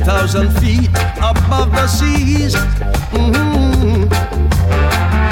[0.04, 2.54] 30,000 feet above the seas.
[3.12, 4.08] Mhm.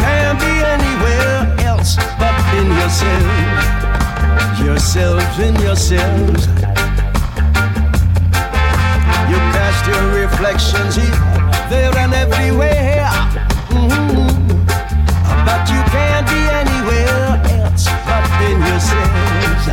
[0.03, 3.65] Can't be anywhere else but in yourselves.
[4.65, 6.49] Yourselves in yourselves.
[9.31, 11.21] You cast your reflections here,
[11.69, 13.11] there, and everywhere.
[13.71, 14.67] Mhm.
[15.47, 19.65] But you can't be anywhere else but in yourselves.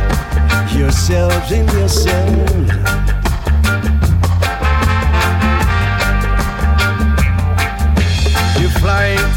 [0.74, 3.01] Yourselves in yourselves.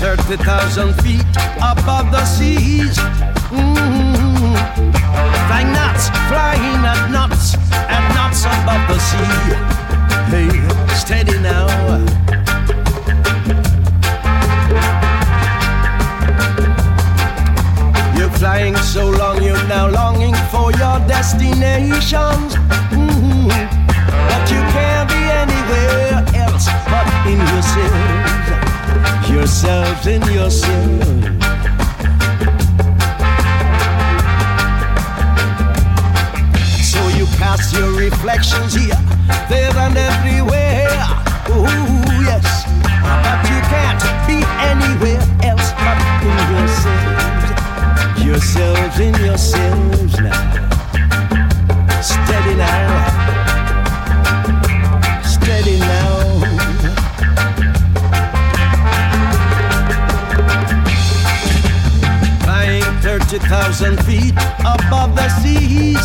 [0.05, 1.25] 30,000 feet
[1.57, 2.95] above the seas.
[3.49, 4.53] Mhm.
[5.47, 7.57] Flying nuts, flying at nuts,
[7.95, 9.55] at nuts above the sea.
[10.29, 10.51] Hey,
[11.01, 11.65] steady now.
[18.15, 22.51] You're flying so long, you're now longing for your destinations.
[22.91, 23.49] Mhm.
[24.29, 28.24] But you can't be anywhere else but in yourselves.
[29.29, 31.25] Yourselves in yourselves.
[36.81, 38.95] So you cast your reflections here,
[39.49, 40.87] there, and everywhere.
[41.49, 41.65] Ooh,
[42.23, 42.65] yes.
[43.03, 44.37] But you can't be
[44.71, 47.49] anywhere else but in yourselves.
[48.25, 52.01] Yourselves in yourselves now.
[52.01, 53.14] Steady now.
[63.27, 65.97] 30,000 feet above the seas.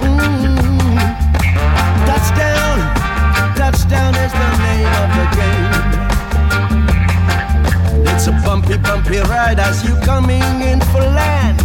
[0.00, 0.96] Mm.
[2.08, 2.78] Touchdown,
[3.54, 5.72] touchdown is the name of the game.
[8.08, 11.60] It's a bumpy, bumpy ride as you coming in for land.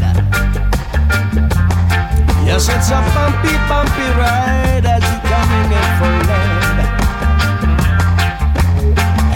[2.46, 6.80] Yes, it's a bumpy, bumpy ride as you coming in for land.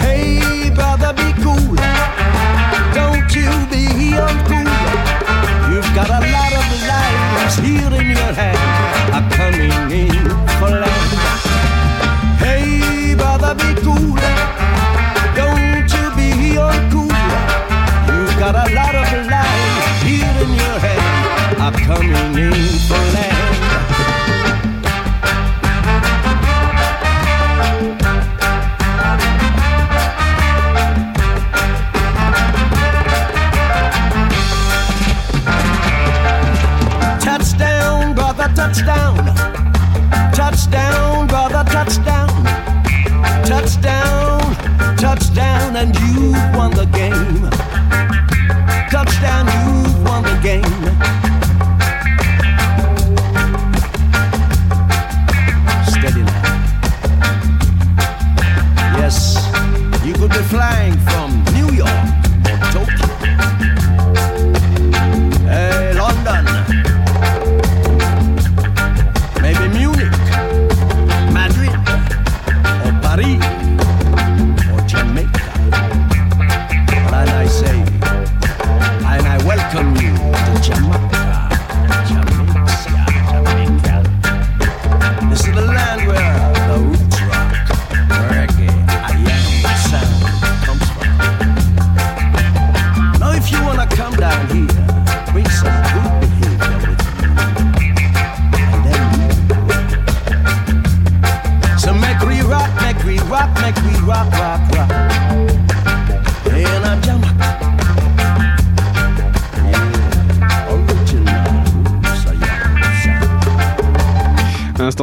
[0.04, 1.76] Hey, brother, be cool.
[2.92, 4.61] Don't you be uncool.
[5.94, 8.56] Got a lot of lives here in your hand.
[9.12, 10.24] Are coming in
[10.58, 11.12] for land.
[12.40, 14.16] Hey, brother, be cool.
[15.36, 17.12] Don't you be uncool.
[18.08, 21.60] You've got a lot of lives here in your hand.
[21.60, 23.11] Are coming in for
[38.72, 39.16] touchdown.
[40.32, 42.28] Touchdown, brother, touchdown.
[43.44, 44.40] Touchdown,
[44.96, 47.50] touchdown, and you've won the game.
[48.90, 51.21] Touchdown, you've won the game.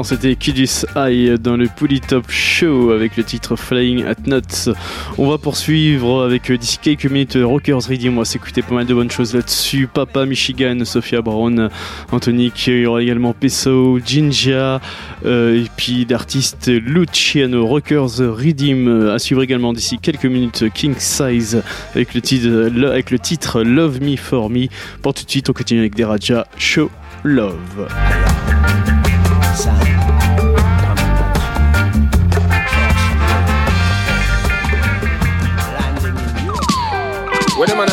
[0.10, 4.74] C'était Kidis Eye dans le Polytop Show avec le titre Flying at Nuts.
[5.20, 8.14] On va poursuivre avec euh, d'ici quelques minutes euh, Rockers Reading.
[8.16, 9.86] On va s'écouter pas mal de bonnes choses là-dessus.
[9.86, 11.70] Papa Michigan, Sophia Brown,
[12.12, 14.82] Anthony, il y aura également Peso, Jinja,
[15.28, 19.10] euh, et puis d'artistes Luciano, Rockers Redeem.
[19.10, 21.62] À suivre également d'ici quelques minutes King Size
[21.94, 24.70] avec le titre, avec le titre Love Me For Me.
[25.04, 26.90] Pour tout de suite, on continue avec des Raja Show
[27.24, 27.88] Love.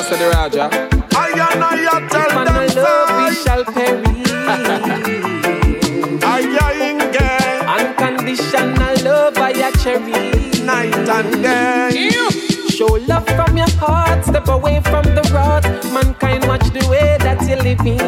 [0.09, 0.71] When the man a say Raja,
[1.15, 4.31] I and I tell if them I love we shall perish.
[6.23, 7.61] I ain't gay.
[7.67, 10.63] Unconditional love I a cherry.
[10.65, 12.11] Night and day.
[12.69, 15.65] Show love from your heart, step away from the rot.
[15.93, 17.99] Mankind watch the way that you living.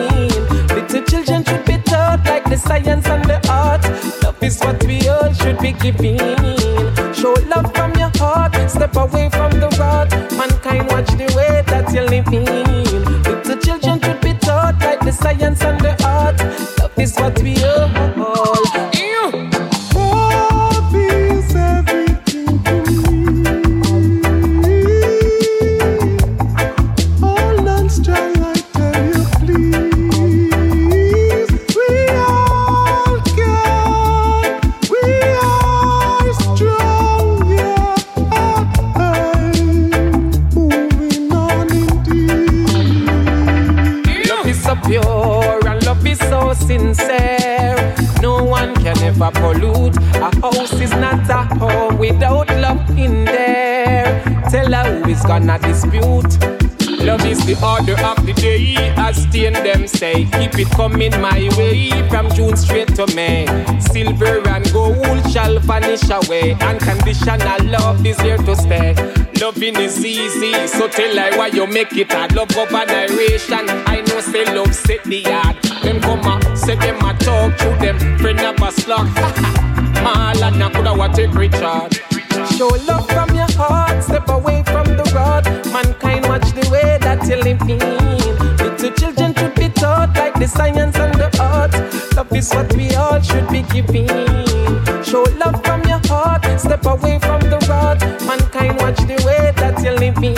[0.69, 3.83] Little children should be taught like the science and the art.
[4.23, 6.19] Love is what we all should be giving.
[7.13, 10.11] Show love from your heart, step away from the rot.
[10.37, 11.68] Mankind watch the way
[11.99, 12.45] that you living.
[13.25, 16.39] Little children should be taught like the science and the art.
[16.79, 18.98] Love is what we all.
[55.19, 56.33] Is gonna dispute.
[57.05, 60.25] Love is the order of the day, as Stain them say.
[60.39, 63.47] Keep it coming my way from June straight to May.
[63.81, 66.55] Silver and gold shall vanish away.
[66.61, 68.95] Unconditional love is here to stay.
[69.41, 72.35] Loving is easy, so tell I why you make it hard.
[72.35, 73.69] Love over narration.
[73.87, 75.57] I know say love set the yard.
[75.83, 77.99] Them come a say them a talk to them.
[78.19, 79.09] Friend of a slug.
[80.09, 81.33] A coulda what take.
[82.57, 85.45] Show love from your heart, step away from the rod.
[85.73, 87.79] Mankind watch the way that you're living.
[88.59, 91.73] Little children should be taught like the science and the art.
[92.17, 94.09] Love is what we all should be giving.
[95.05, 98.01] Show love from your heart, step away from the rod.
[98.27, 100.35] Mankind watch the way that you're living.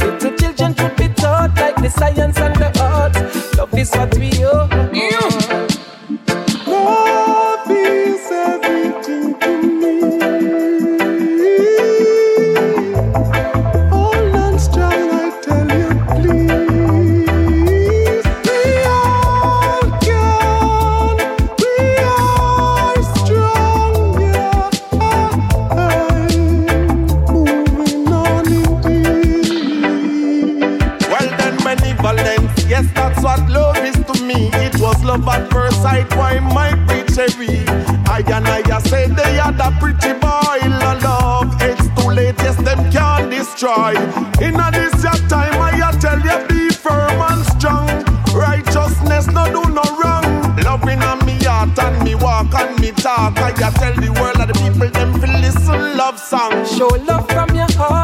[0.00, 3.14] Little children should be taught like the science and the art.
[3.56, 4.68] Love is what we all.
[36.40, 37.64] Why my cherry?
[38.06, 41.54] I and I say they had a pretty boy, la love.
[41.60, 43.94] It's too late, yes, them can't destroy.
[44.40, 47.88] In a this your time, I tell you, be firm and strong.
[48.34, 50.56] Righteousness, no do no wrong.
[50.64, 51.34] Loving on me
[51.64, 53.36] heart and me walk and me talk.
[53.38, 56.64] I tell the world of the people, them feel listen love song.
[56.66, 58.03] Show love from your heart,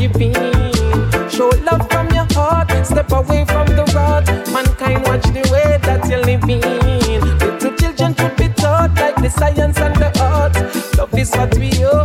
[0.00, 4.26] Show love from your heart, step away from the rod.
[4.50, 6.62] Mankind watch the way that you're living.
[7.20, 10.56] Little children should be taught like the science and the art.
[10.96, 11.99] Love is what we all.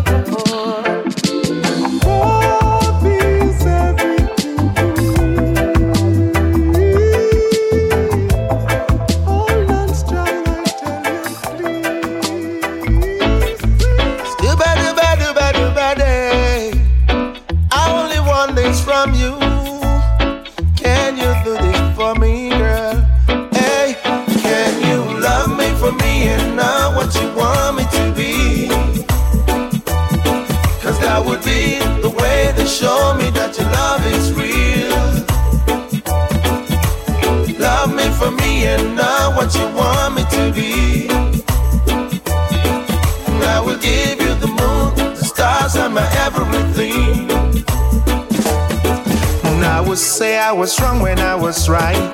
[51.56, 52.14] Was right.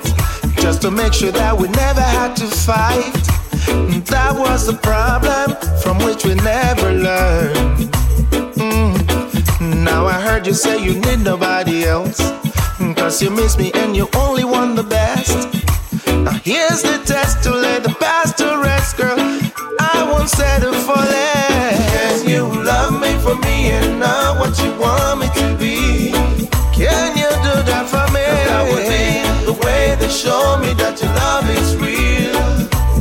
[0.57, 3.13] Just to make sure that we never had to fight.
[4.13, 7.77] That was the problem from which we never learned.
[8.61, 9.83] Mm.
[9.83, 12.19] Now I heard you say you need nobody else.
[12.95, 15.37] Cause you miss me and you only want the best.
[16.25, 19.19] Now here's the test to lay the past to rest, girl.
[19.79, 22.23] I won't settle for less.
[22.23, 26.11] Can you love me for me and not what you want me to be?
[26.77, 28.10] Can you do that for me?
[29.81, 32.41] Way they show me that your love is real.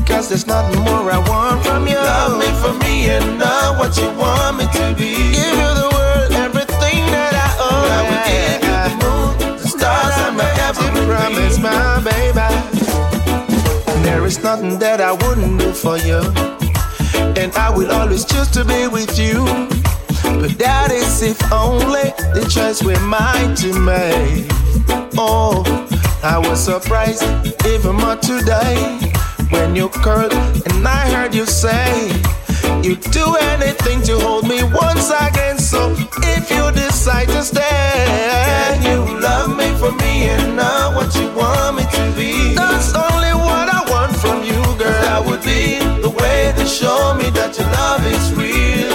[0.09, 1.97] Cause there's nothing more I want from you.
[1.97, 5.13] Love me for me and not what you want me to be.
[5.39, 7.89] Give you the world, everything that I own.
[7.99, 9.31] I will give you the moon,
[9.63, 12.49] the stars, and my every promise, my baby.
[14.07, 16.21] There is nothing that I wouldn't do for you.
[17.41, 19.45] And I will always choose to be with you.
[20.41, 24.47] But that is if only the choice we're mine to make.
[25.19, 25.63] Oh,
[26.23, 27.25] I was surprised
[27.67, 28.77] even more today
[29.49, 32.09] when you curled and I heard you say
[32.83, 35.59] you'd do anything to hold me once again.
[35.59, 41.15] So if you decide to stay, can you love me for me and not what
[41.17, 42.55] you want me to be?
[42.55, 45.01] That's only what I want from you, girl.
[45.09, 48.93] That would be the way to show me that your love is real.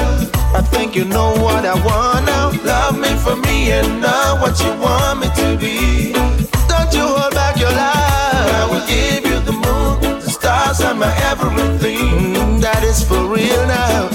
[0.56, 2.52] I think you know what I want now.
[2.64, 6.55] Love me for me and not what you want me to be.
[6.96, 8.50] You hold back your love.
[8.62, 12.34] I will give you the moon, the stars, and my everything.
[12.34, 14.10] Mm, that is for real now.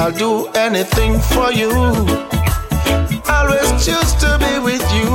[0.00, 1.70] I'll do anything for you.
[3.36, 5.10] Always choose to be with you.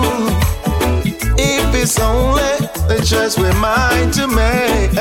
[1.38, 2.54] If it's only
[2.92, 4.92] the choice we're mine to make.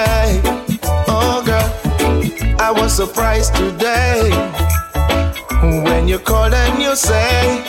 [1.09, 1.69] Oh, girl,
[2.61, 4.31] I was surprised today.
[5.85, 7.65] When you call and you say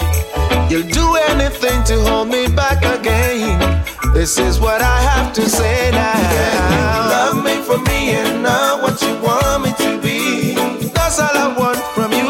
[0.69, 3.83] You'll do anything to hold me back again
[4.13, 7.09] This is what I have to say now.
[7.09, 10.55] Love me for me and not what you want me to be.
[10.89, 12.27] That's all I want from you.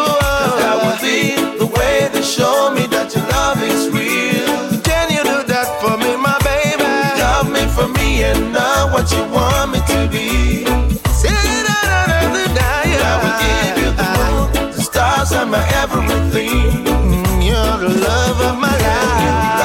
[0.61, 4.81] That would be the way to show me that your love is real.
[4.83, 6.85] Can you do that for me my baby?
[7.25, 10.65] Love me for me and not what you want me to be.
[11.21, 11.33] Say
[11.67, 11.87] that
[13.09, 16.85] I will give you the moon, the stars and my everything.
[16.85, 19.58] Mm, You're the love of my life.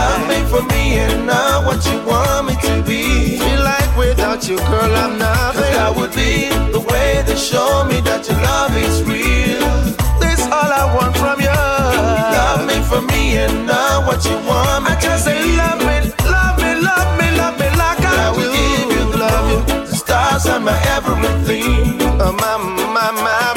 [0.55, 3.39] For me and not what you want me to be.
[3.39, 5.75] Feel like without you, girl, I'm nothing.
[5.75, 9.67] That would be the way to show me that your love is real.
[10.23, 11.51] This all I want from you.
[12.39, 16.15] Love me for me and not what you want me I just say love me,
[16.23, 19.61] love me, love me, love me like I, I will give you love you,
[19.91, 21.99] the stars and my everything.
[22.23, 22.55] Oh, my,
[22.95, 23.54] my, my,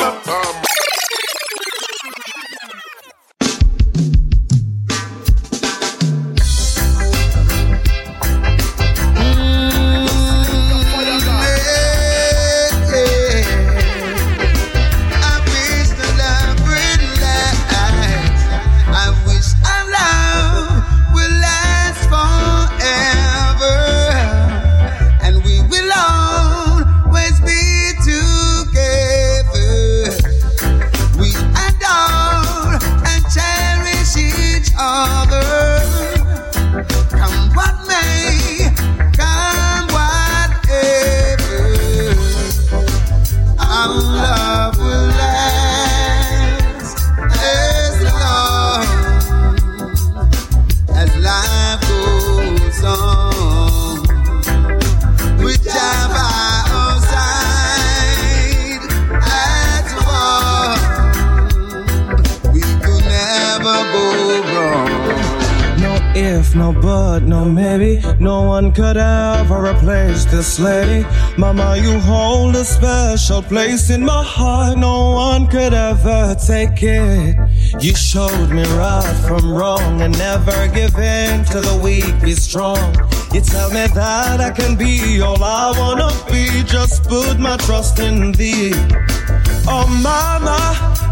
[68.78, 71.04] could ever replace this lady.
[71.36, 74.78] Mama, you hold a special place in my heart.
[74.78, 77.36] No one could ever take it.
[77.82, 82.94] You showed me right from wrong and never give in to the weak, be strong.
[83.34, 86.62] You tell me that I can be all I wanna be.
[86.64, 88.74] Just put my trust in thee.
[89.66, 90.60] Oh, mama,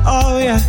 [0.05, 0.59] oh yeah.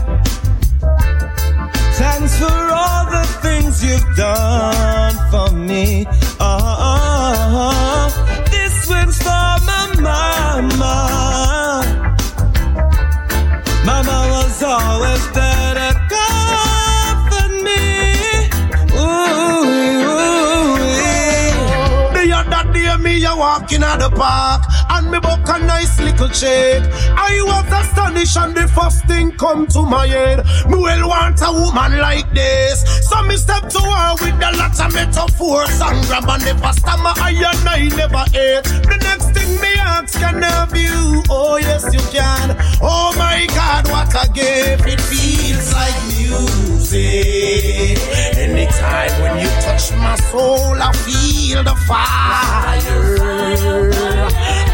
[2.01, 5.06] Thanks for all the things you've done
[5.37, 6.07] for me.
[6.41, 8.09] Oh,
[8.51, 10.95] this one's for my mama.
[13.85, 17.83] Mama was always there to comfort me.
[18.97, 19.65] Ooh,
[19.99, 20.33] ooh,
[20.71, 21.17] ooh.
[22.17, 26.29] The other day, me a walking at the park and me book a nice little
[26.29, 26.83] check.
[27.19, 30.39] I was astonished and the first thing come to my head.
[30.69, 34.79] Me well want a woman like this, so me step to her with a lot
[34.81, 37.13] of metaphors and grab and never stammer.
[37.17, 38.65] I and I never ate.
[38.65, 41.23] The next thing me ask can help you.
[41.31, 42.57] Oh yes you can.
[42.83, 44.87] Oh my God, what a gift!
[44.87, 47.99] It feels like music.
[48.37, 53.17] Anytime when you touch my soul, I feel the fire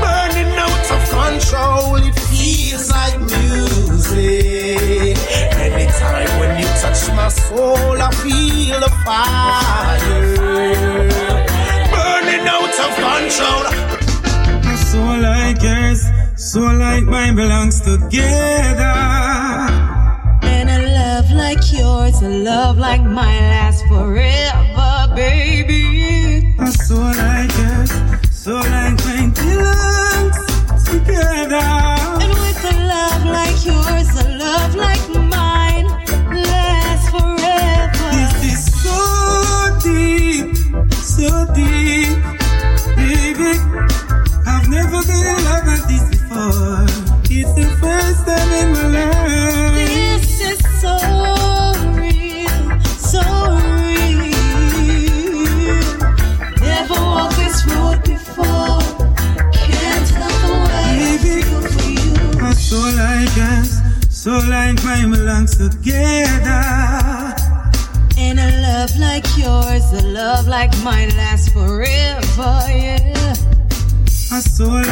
[0.02, 1.96] burning out of control.
[1.96, 5.11] It feels like music.
[5.92, 10.08] Anytime when you touch my soul, I feel the fire
[11.92, 13.64] burning out of control.
[14.72, 16.02] A soul like yours,
[16.36, 18.96] soul like mine belongs together.
[20.42, 26.54] And a love like yours, a love like mine lasts forever, baby.
[26.58, 27.92] A soul like yours,
[28.30, 30.36] soul like mine belongs
[30.86, 31.81] together.
[46.34, 49.74] It's the first time in my life.
[49.74, 50.96] This is so
[51.92, 53.20] real, so
[53.76, 54.32] real.
[56.58, 58.80] Never walked this road before.
[59.52, 62.16] Can't tell the way I for you.
[62.46, 63.70] A soul like us,
[64.08, 66.64] soul like mine belongs together.
[68.16, 73.34] And a love like yours, a love like mine lasts forever, yeah.
[74.32, 74.82] A soul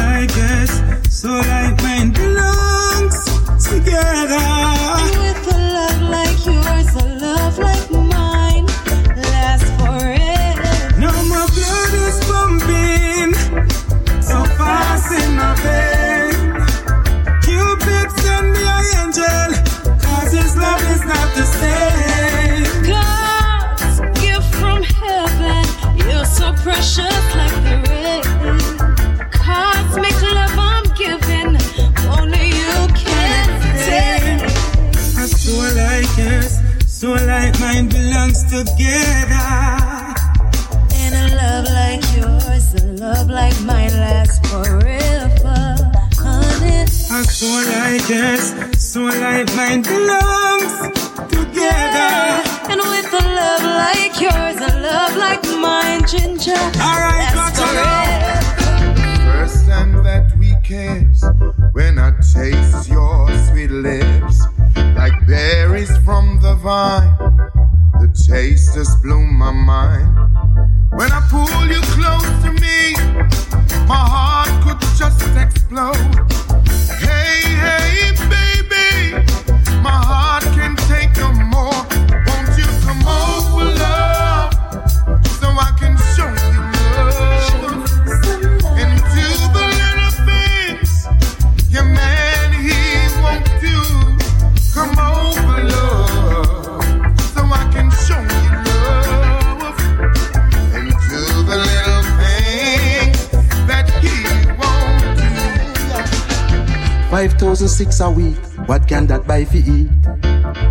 [107.81, 109.89] 5,006 a week, what can that buy for eat?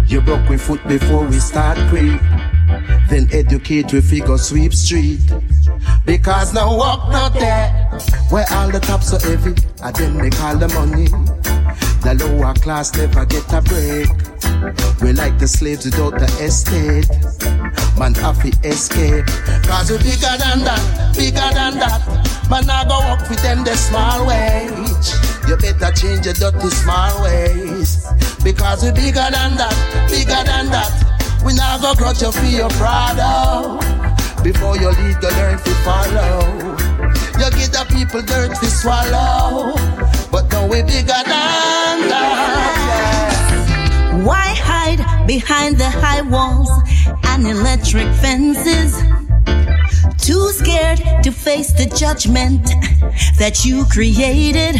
[0.06, 2.20] You broke we foot before we start creep.
[3.08, 5.18] Then educate we figure sweep street.
[6.06, 7.68] Because no work not there.
[8.30, 11.08] Where all the tops so heavy, and then they call the money.
[12.02, 14.08] The lower class never get a break.
[15.02, 17.08] We like the slaves without the estate.
[17.98, 19.26] Man to escape.
[19.66, 22.06] Cause we bigger than that, bigger than that.
[22.48, 25.29] Man I go up with them the small wage.
[25.50, 28.06] You better change your dirty small ways.
[28.44, 30.94] Because we're bigger than that, bigger than that.
[31.44, 33.18] We now go grudge you for your Prado.
[33.18, 33.80] Oh.
[34.44, 36.54] Before you lead, you learn to follow.
[37.34, 39.74] You give the people dirt to swallow.
[40.30, 43.42] But now we bigger than that.
[44.22, 46.70] Why hide behind the high walls
[47.24, 49.02] and electric fences?
[50.16, 52.64] Too scared to face the judgment
[53.36, 54.76] that you created.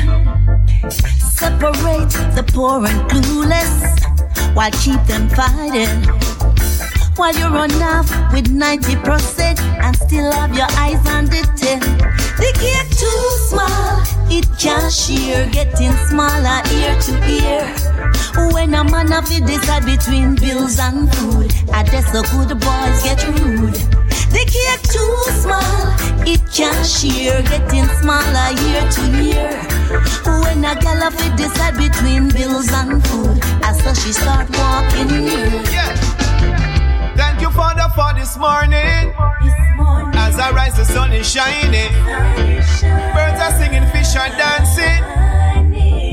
[1.41, 5.89] Separate the poor and clueless while keep them fighting.
[7.17, 11.81] While you run off with 90% and still have your eyes on the 10.
[12.37, 14.93] The cake too small, it can't
[15.51, 17.65] getting smaller ear to ear.
[18.53, 23.03] When a man have to decide between bills and food, I guess the good boys
[23.03, 23.81] get rude.
[24.29, 25.90] The cake too small,
[26.31, 29.51] it can't share, getting smaller year to year.
[30.43, 35.11] When a gal have to decide between bills and food, I saw she start walking
[35.27, 35.51] near.
[37.17, 39.13] Thank you, Father, for this morning.
[40.15, 41.93] As I rise, the sun is shining.
[43.15, 45.03] Birds are singing, fish are dancing.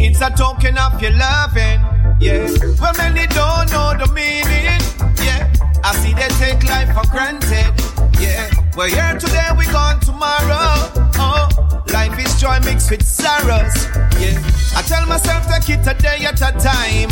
[0.06, 1.80] It's a token of your loving.
[2.20, 2.50] Yeah.
[2.82, 4.82] Well, many don't know the meaning.
[5.22, 5.52] Yeah.
[5.84, 7.74] I see they take life for granted.
[8.20, 8.67] Yeah.
[8.78, 10.86] We're here today, we're gone tomorrow.
[11.18, 11.50] Oh,
[11.92, 13.74] life is joy mixed with sorrows.
[14.22, 14.38] Yeah.
[14.78, 17.10] I tell myself take it a day at a time.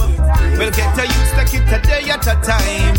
[0.60, 2.96] We'll get used to it a day at a time.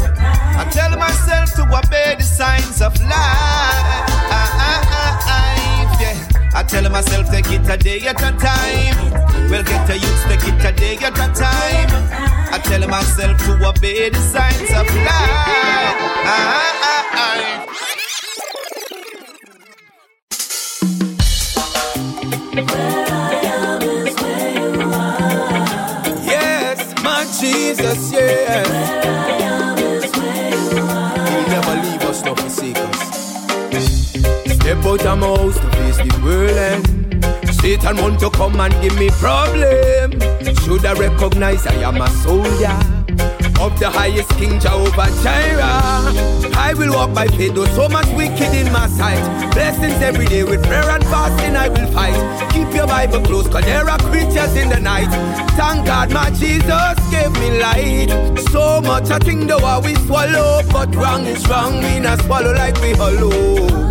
[0.58, 4.10] I tell myself to obey the signs of life.
[6.02, 6.18] Yeah.
[6.52, 9.48] I tell myself take it a day at a time.
[9.48, 11.90] We'll get to use take it a day at a time.
[12.52, 16.06] I tell myself to obey the signs of life.
[26.24, 28.66] Yes, my Jesus, yes.
[31.28, 33.00] He'll never leave us nor forsake us.
[34.54, 38.72] Step out of my house to face the world and Satan want to come and
[38.82, 40.12] give me problem.
[40.64, 42.78] Should I recognize I am a soldier
[43.60, 46.54] of the highest King Jehovah Jireh?
[46.56, 49.22] I will walk by faith, though so much wicked in my sight.
[49.52, 52.16] Blessings every day with prayer and fasting I will fight.
[52.52, 55.10] Keep your Bible close, cause there are creatures in the night.
[55.56, 58.38] Thank God my Jesus gave me light.
[58.50, 62.52] So much I think the war we swallow, but wrong is wrong, we not swallow
[62.52, 63.86] like we hollow.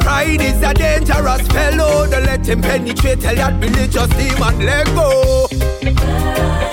[0.00, 2.06] Pride is a dangerous fellow.
[2.06, 3.20] Don't let him penetrate.
[3.20, 6.63] Tell that religious demon let go.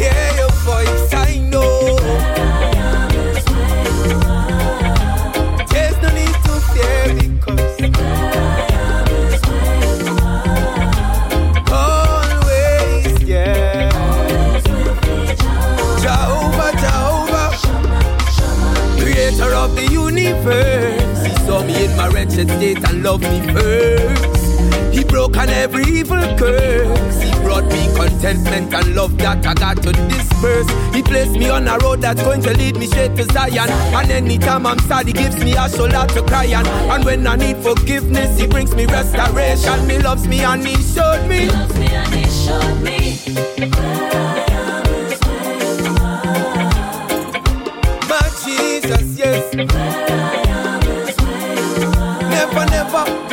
[0.00, 1.12] Hear your voice.
[1.12, 1.98] I know.
[5.72, 7.76] There's no need to fear because
[11.70, 13.90] always, yeah.
[16.02, 17.50] Jehovah, Jehovah
[19.00, 21.26] creator of the universe.
[21.26, 24.37] He saw me in my wretched state and loved me first.
[25.08, 27.22] He broke on every evil curse.
[27.22, 30.68] He brought me contentment and love that I got to disperse.
[30.94, 33.70] He placed me on a road that's going to lead me straight to Zion.
[33.70, 36.66] And anytime I'm sad, he gives me a shoulder to cry on.
[36.66, 39.88] And when I need forgiveness, he brings me restoration.
[39.88, 41.38] He loves me and he showed me.
[41.38, 42.98] He loves me and he showed me.
[48.10, 49.54] My Jesus, yes.
[49.54, 49.74] Never,
[51.16, 51.90] never, you
[52.28, 53.27] never, never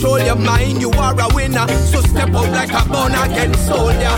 [0.00, 0.80] control your mind.
[0.80, 4.16] You are a winner, so step up like a born again soldier.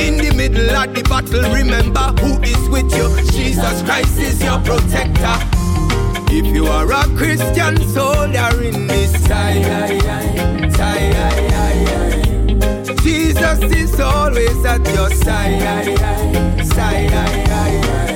[0.00, 3.08] In the middle of the battle, remember who is with you.
[3.32, 5.36] Jesus Christ is your protector.
[6.30, 9.62] If you are a Christian soldier in this time,
[13.02, 15.96] Jesus is always at your side.
[16.64, 18.07] side.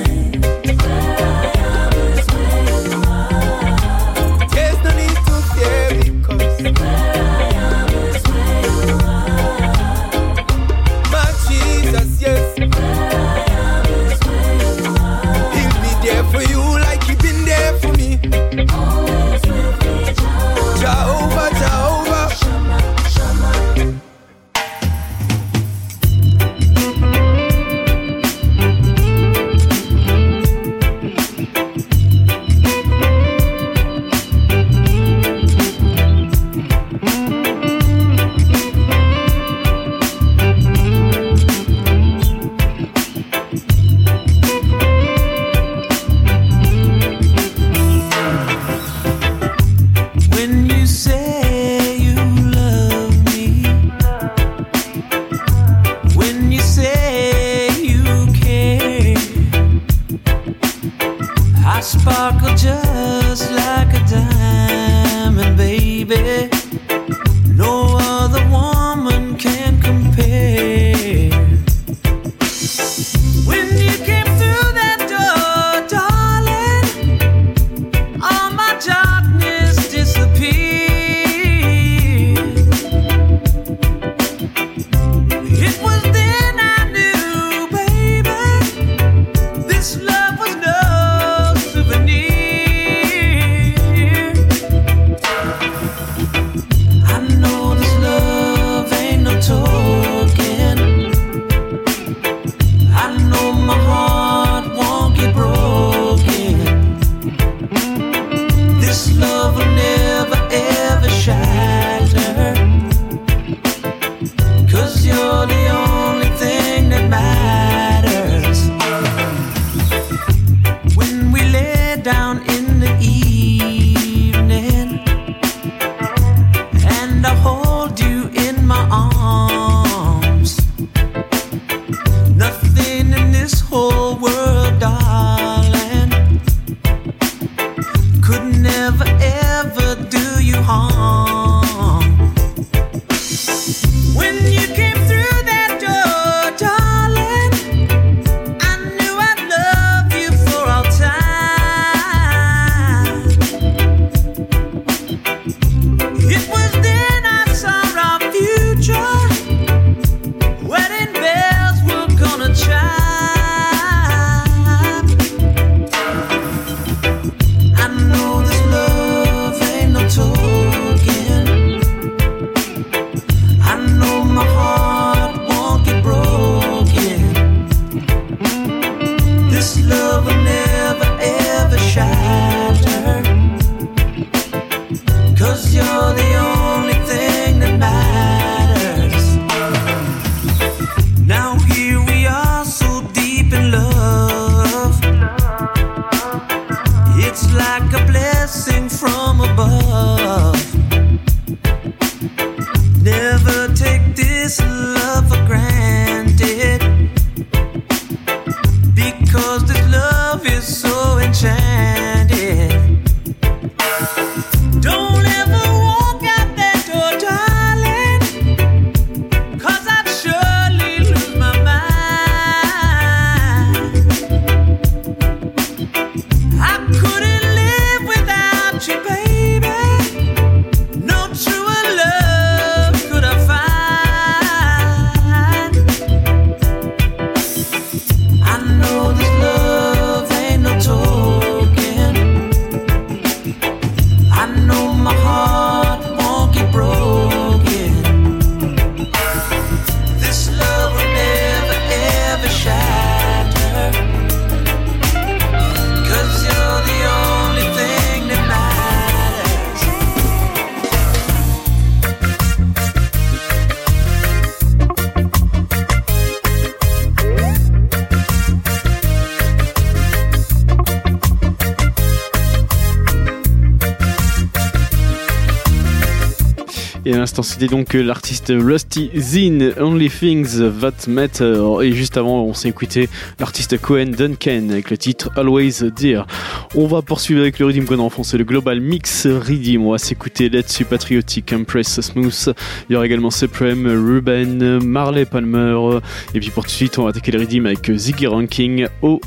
[277.13, 281.57] Et à l'instant, c'était donc euh, l'artiste Rusty Zin, Only Things That Matter.
[281.59, 283.07] Oh, et juste avant, on s'est écouté
[283.39, 286.25] l'artiste Cohen Duncan avec le titre Always Dear.
[286.73, 289.85] On va poursuivre avec le rythme qu'on a en français, le Global Mix Rhythm.
[289.85, 292.55] On va s'écouter là-dessus Patriotic, Impress Smooth.
[292.89, 295.99] Il y aura également Supreme, Ruben, Marley Palmer.
[296.33, 299.21] Et puis pour tout de suite, on va attaquer le rythme avec Ziggy Ranking oh,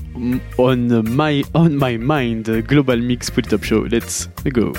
[0.59, 3.85] On My, on my Mind, Global Mix Polytop Show.
[3.85, 4.73] Let's go.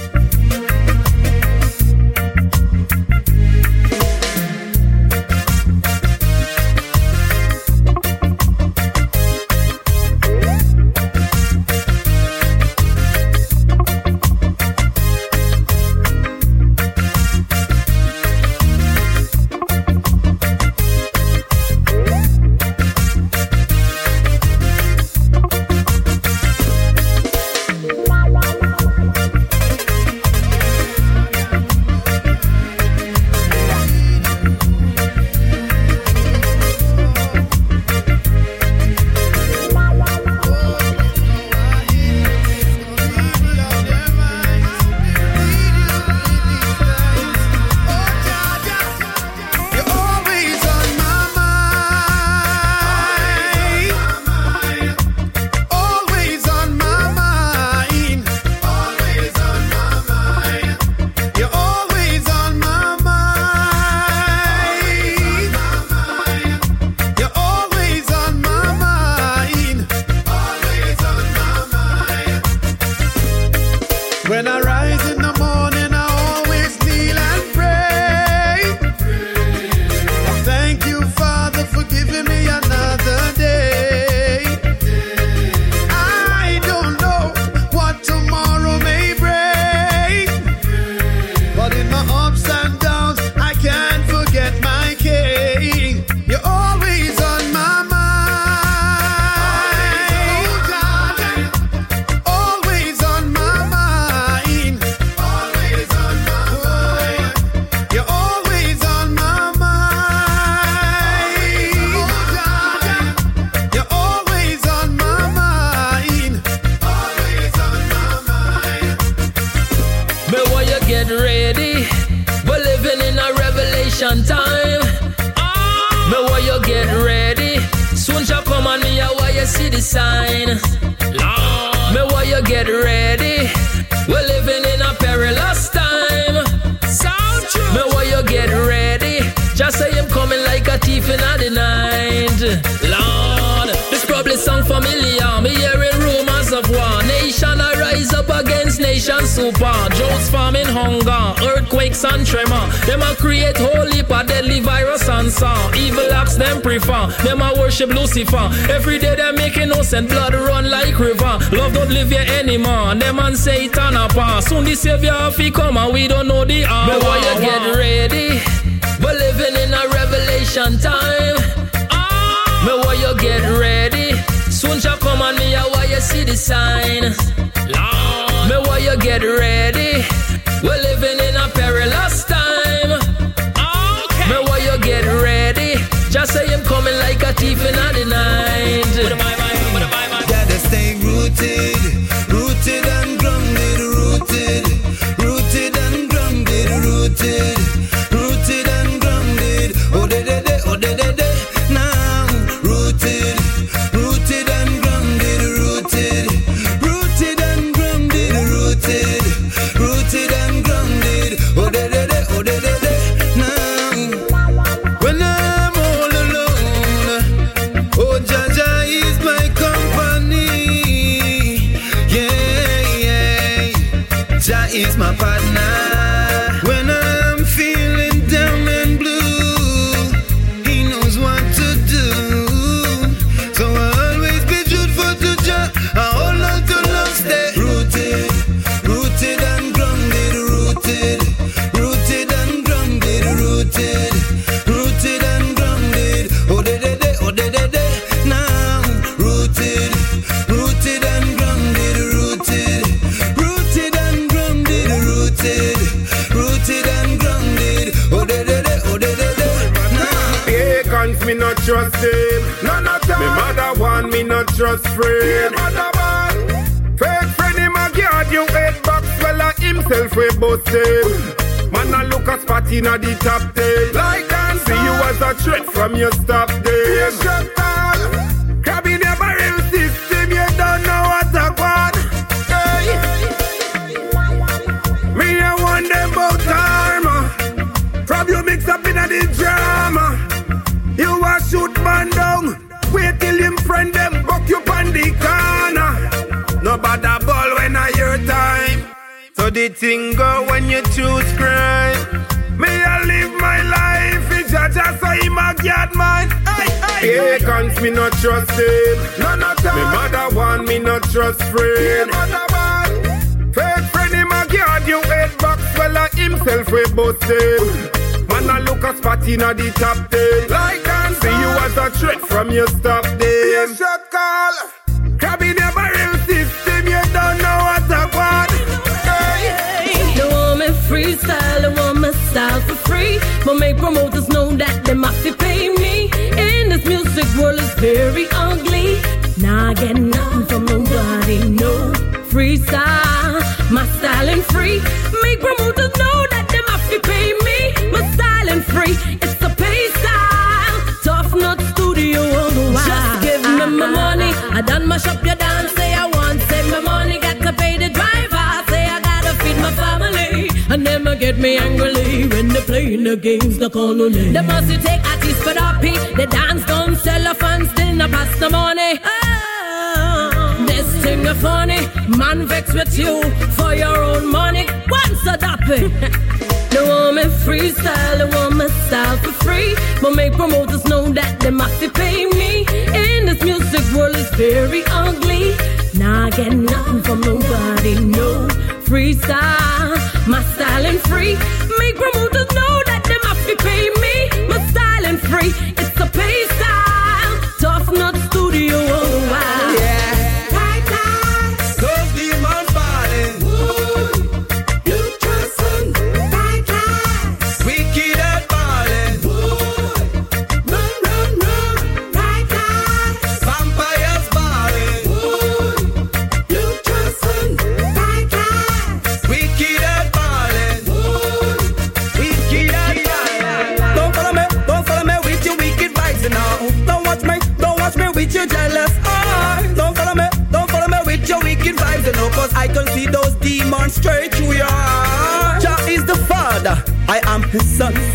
[437.52, 438.07] His son.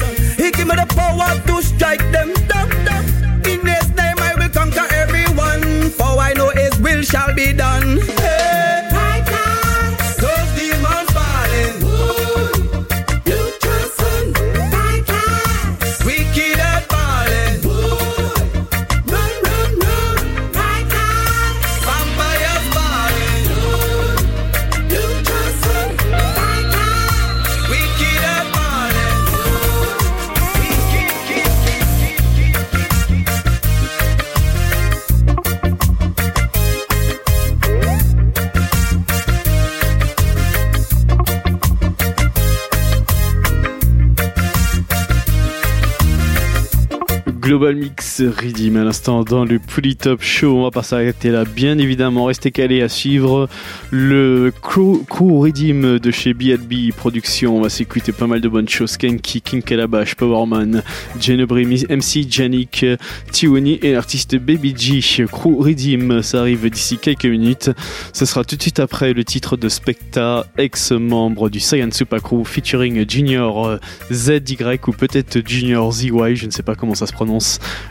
[47.53, 50.57] Global Mix Redeem à l'instant dans le Pretty Top Show.
[50.57, 52.25] On va pas s'arrêter là, bien évidemment.
[52.25, 53.47] Restez calés à suivre
[53.91, 57.59] le Crew, crew de chez B&B Productions.
[57.59, 58.97] On va s'écouter pas mal de bonnes choses.
[58.97, 60.83] Kenki, King Calabash, Powerman,
[61.21, 62.87] Jenebri, MC Janik,
[63.31, 65.27] Tiwani et l'artiste Baby G.
[65.27, 67.71] Crew Redeem, ça arrive d'ici quelques minutes.
[68.15, 72.45] Ce sera tout de suite après le titre de Specta, ex-membre du Saiyan Super Crew,
[72.47, 73.77] featuring Junior euh,
[74.11, 74.57] ZY
[74.87, 77.42] ou peut-être Junior ZY, je ne sais pas comment ça se prononce.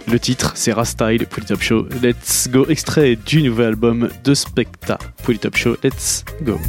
[0.07, 1.87] Le titre, c'est Rastyle, Top Show.
[2.01, 4.97] Let's go, extrait du nouvel album de Specta.
[5.41, 6.59] Top Show, let's go.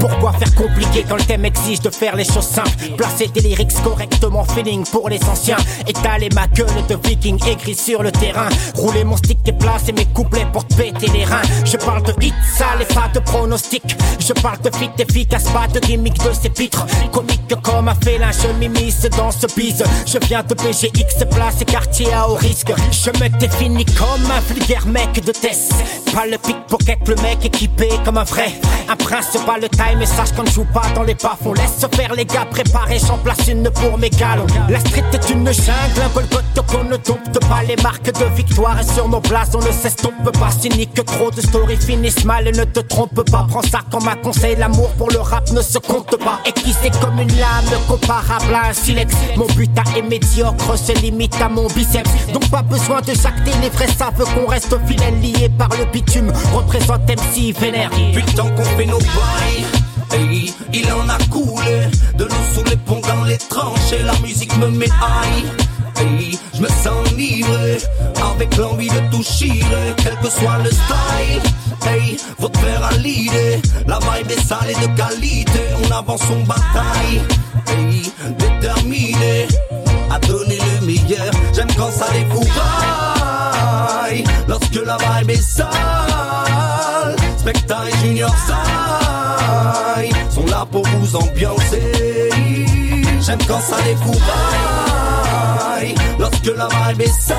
[0.00, 2.70] Pourquoi faire compliqué quand le thème exige de faire les choses simples.
[2.96, 5.56] Placer des lyrics correctement, feeling pour les anciens.
[5.86, 8.48] Étaler ma gueule de viking écrit sur le terrain.
[8.74, 11.42] Rouler mon stick et placer mes couplets pour te péter les reins.
[11.64, 13.96] Je parle de hits sales et pas de pronostics.
[14.18, 16.86] Je parle de fit efficace, pas de gimmick de ces pitres.
[17.12, 19.84] Comique comme un félin, je m'immisce dans ce bise.
[20.06, 22.72] Je viens de PGX, place et quartier à haut risque.
[22.90, 25.72] Je me définis comme un vulgaire mec de test
[26.14, 28.52] Pas le pickpocket, le mec équipé comme un vrai.
[28.88, 31.84] Un prince, pas le time et sache qu'on ne joue pas dans les On laisse
[31.94, 36.02] faire les gars préparés, j'en place une pour mes galons La street est une jungle,
[36.02, 37.62] un Golgoth qu'on ne dompte pas.
[37.66, 40.50] Les marques de victoire et sur nos places on ne s'estompe pas.
[40.50, 43.46] Cynique, trop de stories finissent mal et ne te trompe pas.
[43.48, 46.40] Prends ça comme un conseil, l'amour pour le rap ne se compte pas.
[46.80, 49.14] C'est comme une lame comparable à un silex?
[49.36, 52.10] Mon butin est médiocre, se limite à mon biceps.
[52.32, 56.32] Donc pas besoin de jacter, les vrais savent qu'on reste fidèle lié par le bitume.
[56.54, 57.90] Représente MC vénère.
[58.14, 59.66] Putain qu'on fait nos bails
[60.72, 64.68] Il en a coulé De l'eau sous les ponts dans les tranchées La musique me
[64.68, 65.44] met high.
[65.96, 67.78] Hey, je me sens livré
[68.32, 71.42] Avec l'envie de tout chirer Quel que soit le style.
[71.86, 75.60] Hey, te faire à l'idée La vibe est sale et de qualité.
[75.84, 77.22] On avance en bataille.
[77.66, 79.48] Hey, déterminé
[80.10, 81.32] À donner le meilleur.
[81.54, 82.44] J'aime quand ça défouraille
[84.46, 86.07] Lorsque la vibe est sale
[87.48, 92.28] Spectre et Junior Sai sont là pour vous ambiancer.
[93.22, 94.34] J'aime quand ça défouraille.
[96.18, 97.38] Lorsque la vibe est sale.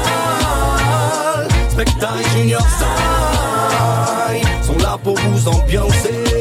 [1.69, 6.39] Spectre et Junior Sai sont là pour vous ambiancer.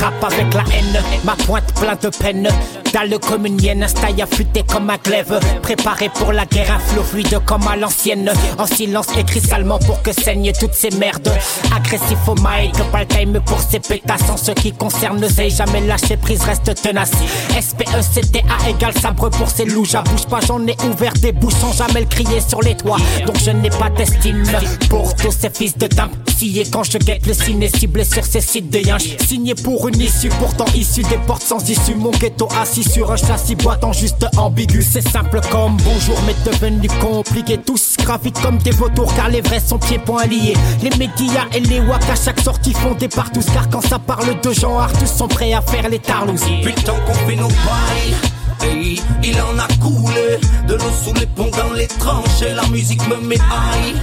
[0.00, 2.48] Rap avec la haine, ma pointe plein de peine.
[2.92, 3.16] Dalle
[3.60, 5.38] hyène, un style affûté comme un glaive.
[5.62, 8.32] Préparé pour la guerre, un flot fluide comme à l'ancienne.
[8.58, 11.30] En silence, écrit salement pour que saignent toutes ces merdes.
[11.76, 14.28] Agressif au mic, pas le time pour ces pétasses.
[14.28, 17.12] En ce qui concerne, ne sais jamais lâcher prise, reste tenace.
[17.60, 19.80] SPECTA égale sabre pour ces loups.
[19.80, 22.98] Bouge pas, j'en ai ouvert des bouches sans jamais le crier sur les toits.
[23.26, 24.42] Donc je n'ai pas d'estime
[24.88, 26.14] pour tous ces fils de timbre.
[26.36, 29.16] Scié quand je guette le ciné ciblé sur ces sites de yinches.
[29.28, 31.94] Signé pour une issue, pourtant issue des portes sans issue.
[31.94, 34.82] Mon ghetto assis sur un châssis boitant juste ambigu.
[34.82, 37.58] C'est simple comme bonjour, mais devenu compliqué.
[37.58, 40.56] Tous gravitent comme des vautours car les vrais sont pieds-poings liés.
[40.82, 43.44] Les médias et les wack à chaque sortie font des partous.
[43.52, 46.38] Car quand ça parle de gens art, tous sont prêts à faire les tarlous.
[46.62, 48.14] Putain qu'on fait nos bails.
[48.62, 50.38] Hey, il en a coulé
[50.68, 52.54] de l'eau sous les ponts dans les tranchées.
[52.54, 53.96] La musique me met high.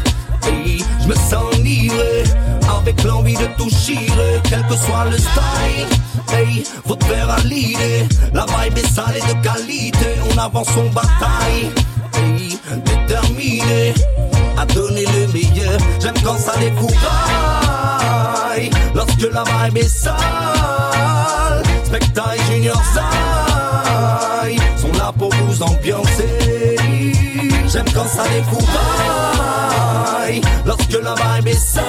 [1.02, 2.24] Je me sens livré
[2.70, 5.88] avec l'envie de tout chirer, quel que soit le style.
[6.34, 8.08] Hey, te faire à l'idée.
[8.34, 10.06] La vibe est sale et de qualité.
[10.32, 11.72] On avance en bataille.
[12.16, 13.94] Hey, déterminé
[14.58, 15.80] à donner le meilleur.
[16.02, 16.98] J'aime quand ça découraille.
[18.94, 20.18] Lorsque la vibe est sale.
[21.86, 27.17] Spectacle Junior Sai sont là pour vous ambiancer.
[27.70, 28.80] J'aime quand ça découvre
[30.66, 31.84] Lorsque la vibe est sale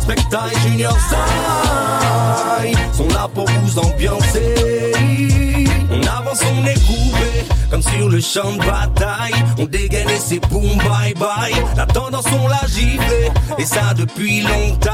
[0.00, 5.51] Spectacle Junior Sai Sont là pour vous ambiancer
[5.92, 9.34] on avance, on est coupé, comme sur le champ de bataille.
[9.58, 11.52] On dégaine et c'est boum, bye bye.
[11.76, 14.90] La tendance, on l'a giflé, et ça depuis longtemps.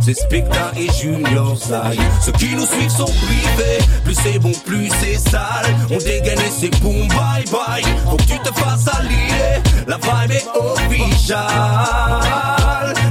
[0.00, 1.98] C'est Specta et Junior Zay.
[2.20, 5.74] Ceux qui nous suivent sont privés, plus c'est bon, plus c'est sale.
[5.90, 7.84] On dégaine et c'est boum, bye bye.
[8.10, 9.62] Faut que tu te fasses allier.
[9.86, 11.38] La vibe est official.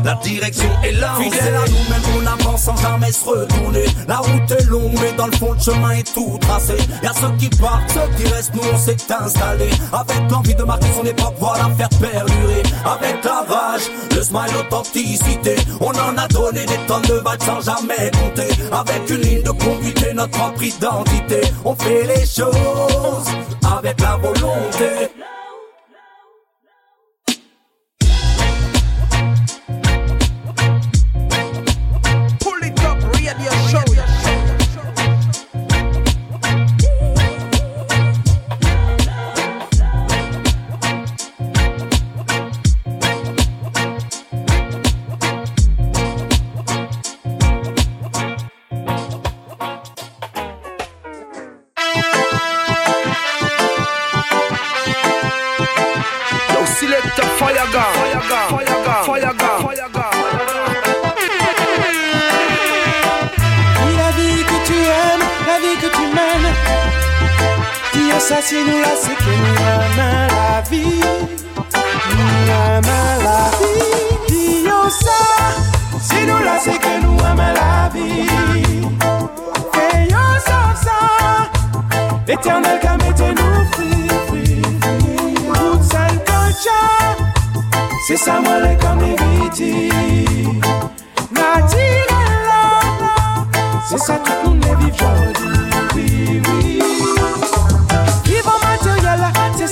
[0.04, 1.14] La direction est là.
[1.20, 3.86] Fidèle à nous-mêmes, on avance sans jamais se retourner.
[4.08, 6.76] La route est longue, mais dans le fond, le chemin est tout tracé.
[7.04, 9.70] Y'a ceux qui partent, ceux qui restent, nous on s'est installés.
[9.94, 12.64] Avec l'envie de marquer son époque, voilà faire perdurer.
[12.86, 13.84] Avec la rage,
[14.16, 15.56] le smile, l'authenticité.
[15.80, 18.50] On en a donné des tonnes de vagues sans jamais compter.
[18.72, 21.42] Avec une ligne de conduite et notre propre identité.
[21.64, 23.30] On fait les choses
[23.78, 25.12] avec la volonté.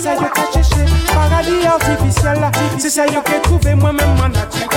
[0.09, 2.39] ça yo ka chèche Paradis artificiel,
[2.77, 4.68] c'est ça yo ke trouve moi-même en nature.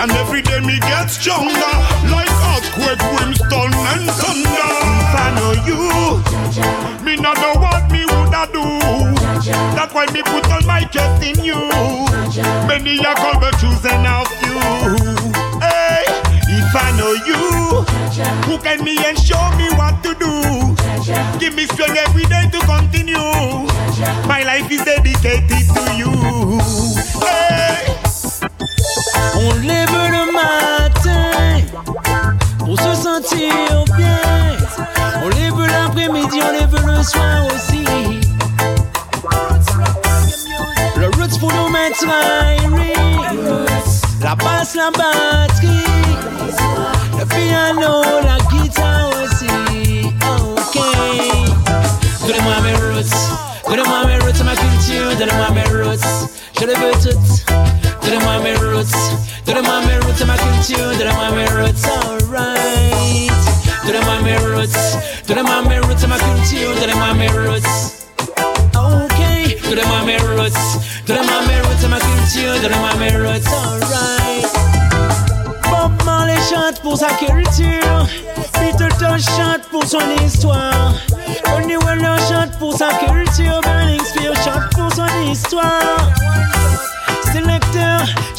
[0.00, 0.57] and every day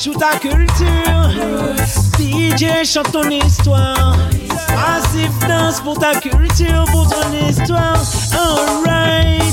[0.10, 1.30] Joue ta culture.
[2.18, 4.18] DJ, chante ton histoire.
[4.70, 8.02] Massif danse pour ta culture, pour ton histoire.
[8.34, 9.44] Alright.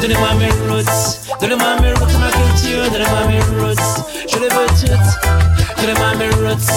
[0.00, 1.18] Donnez-moi mes roots.
[1.40, 2.88] Donnez-moi mes roots, ma culture.
[2.92, 4.04] Donnez-moi mes roots.
[4.28, 5.10] Je les veux toutes.
[5.80, 6.70] Donnez-moi mes roots.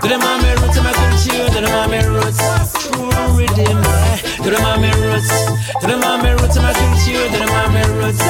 [0.00, 1.50] Donnez-moi mes roots, ma culture.
[1.52, 2.42] Donnez-moi mes roots.
[2.74, 3.82] True rhythm.
[4.44, 5.32] Donnez-moi mes roots.
[5.82, 7.26] Donnez-moi mes roots, ma culture.
[7.32, 8.22] Donnez-moi mes roots.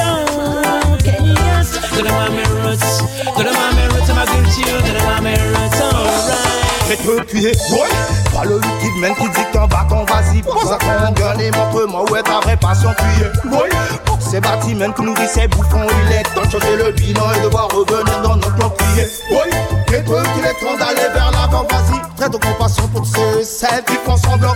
[0.95, 1.67] Okay, yes.
[1.95, 3.05] Donnez-moi mes roots.
[3.37, 3.94] Donnez-moi mes roots,
[4.25, 5.81] roots.
[5.81, 6.55] Alright.
[6.85, 7.89] Fais te tuer, boy
[8.31, 10.43] Pas le liquide man qui dit t'en bâton, vas-y.
[10.43, 13.69] Pose à ton gueule et montre-moi où est ta vraie passion Tu es, boy
[14.05, 17.41] Pour ces bâtiments qui nourrissent ces bouffons Il est temps de changer le bilan et
[17.41, 21.31] de voir revenir dans notre plan crier Boy Et toi qu'il est temps d'aller vers
[21.31, 22.17] l'avant, vas-y.
[22.17, 24.55] Très de compassion pour ceux et celles qui font semblant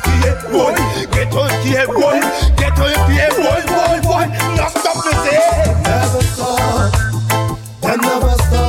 [0.52, 0.74] Boy
[1.20, 2.20] Et toi qui est boy
[2.60, 5.04] Et toi qui est boy, boy, boy Non stop
[5.84, 6.60] Never stop.
[7.82, 8.69] Never stop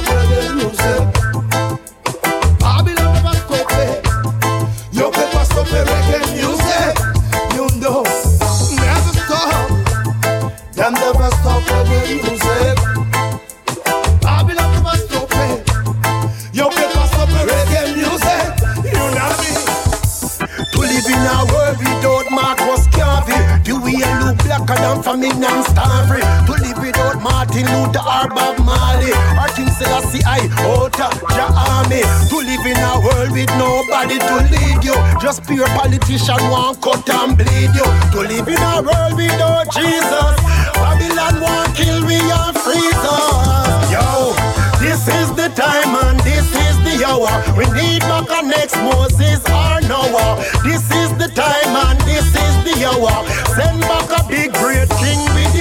[25.41, 29.13] than and starving To live without Martin Luther or Bob Marley.
[29.41, 32.03] Or King Selassie I of the army.
[32.29, 34.97] To live in a world with nobody to lead you.
[35.21, 37.89] Just pure politician want cut and bleed you.
[38.13, 40.35] To live in a world without Jesus.
[40.77, 44.33] Babylon want kill we and freeze us Yo,
[44.81, 47.33] this is the time and this is the hour.
[47.57, 50.43] We need back our next Moses or Noah.
[50.65, 53.27] This is the time and this is the hour.
[53.55, 55.00] Send back a big great king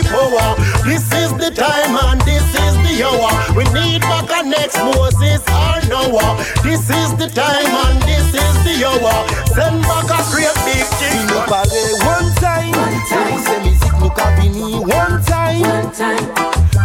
[0.09, 4.77] power This is the time and this is the hour We need back our next
[4.77, 9.17] Moses or Noah This is the time and this is the hour
[9.53, 12.73] Send back a great big king nous paraît one time.
[13.45, 15.63] C'est musique nous cabini one time.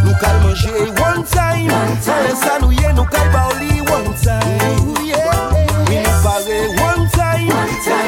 [0.05, 1.71] Nous cal manger one time.
[2.01, 4.95] Sans ça nous y nous cal baoli one time.
[5.05, 5.17] Yeah.
[5.89, 7.53] Oui, nous paraît one time.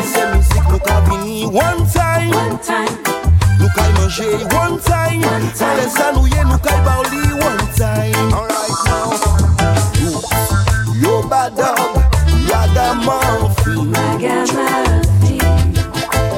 [0.04, 3.25] C'est musique nous cabini one time.
[3.66, 5.22] Nous cal manger one time.
[5.54, 8.32] Sans ça nous y nous cal baoli one time.
[8.32, 9.10] Alright now.
[11.02, 11.92] Yo badab,
[12.48, 13.92] ragamuffin.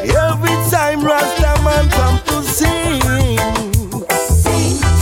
[0.05, 3.39] Every time Rastaman come to sing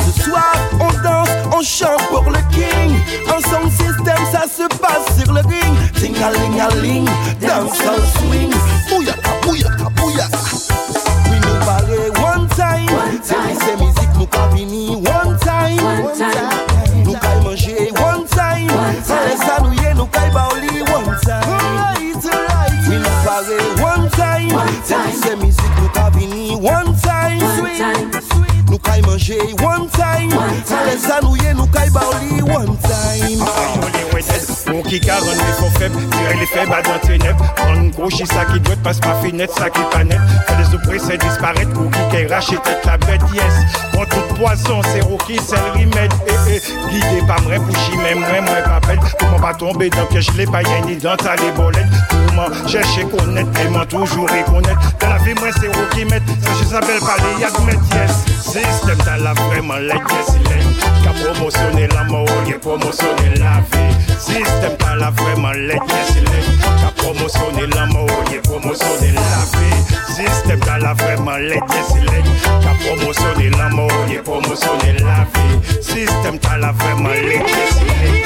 [0.03, 2.97] Ce soir on danse, on chante pour le king
[3.49, 7.07] sound system ça se passe sur le ring Ting-a-ling-a-ling,
[7.41, 8.56] dance and swing
[13.27, 15.81] time C'est ces musiques nous cabini one time.
[17.05, 18.71] Nous caille manger one time.
[19.09, 21.41] Allez ça nous y est, nous caille baoli one time.
[22.89, 24.59] Oui nous parler one time.
[25.23, 27.41] C'est musique nous cabini one time.
[28.71, 30.33] Nous caille manger one time.
[30.71, 33.86] Allez ça nous y est, nous caille baoli one time ah.
[34.85, 37.37] Qui carrément les faux faits, tu es les faits, pas dans tes nefs.
[37.57, 40.19] Prendre gauche, ça qui doit être parce que ma finette, ça qui est pas net.
[40.47, 43.43] Fait les autres précédents disparaître, ou qui qu'est racheté, la bête, yes.
[43.93, 46.13] Prendre tout poisson, c'est Rocky, c'est le remède.
[46.29, 49.01] Eh, eh, guidé par moi, pour j'y mets moi, moi, ma belle.
[49.19, 51.87] Pour moi, pas tomber dans le piège, les païens, ni dans ta débolette.
[52.11, 54.93] Tout moi, j'ai cherché connaître, et moi, toujours reconnaître.
[55.01, 58.25] Dans la vie, moi, c'est Rocky, mettre, ça je s'appelle pas les Yakoumètes, yes.
[58.41, 60.75] Système, t'as là vraiment, les Yakoumènes.
[61.03, 63.95] Qui a promotionné la mort, qui a promotionné la vie.
[64.19, 66.45] Système, t'as la vraiment, like, yes, il est.
[66.81, 69.79] Qu'a promotionné la mort, il a promotionné la vie.
[70.09, 72.25] Système, t'as la vraiment, like, yes, il est.
[72.63, 75.83] Qu'a promotionné la mort, il a promotionné la vie.
[75.83, 78.25] Système, t'as la vraiment, like, yes, il est.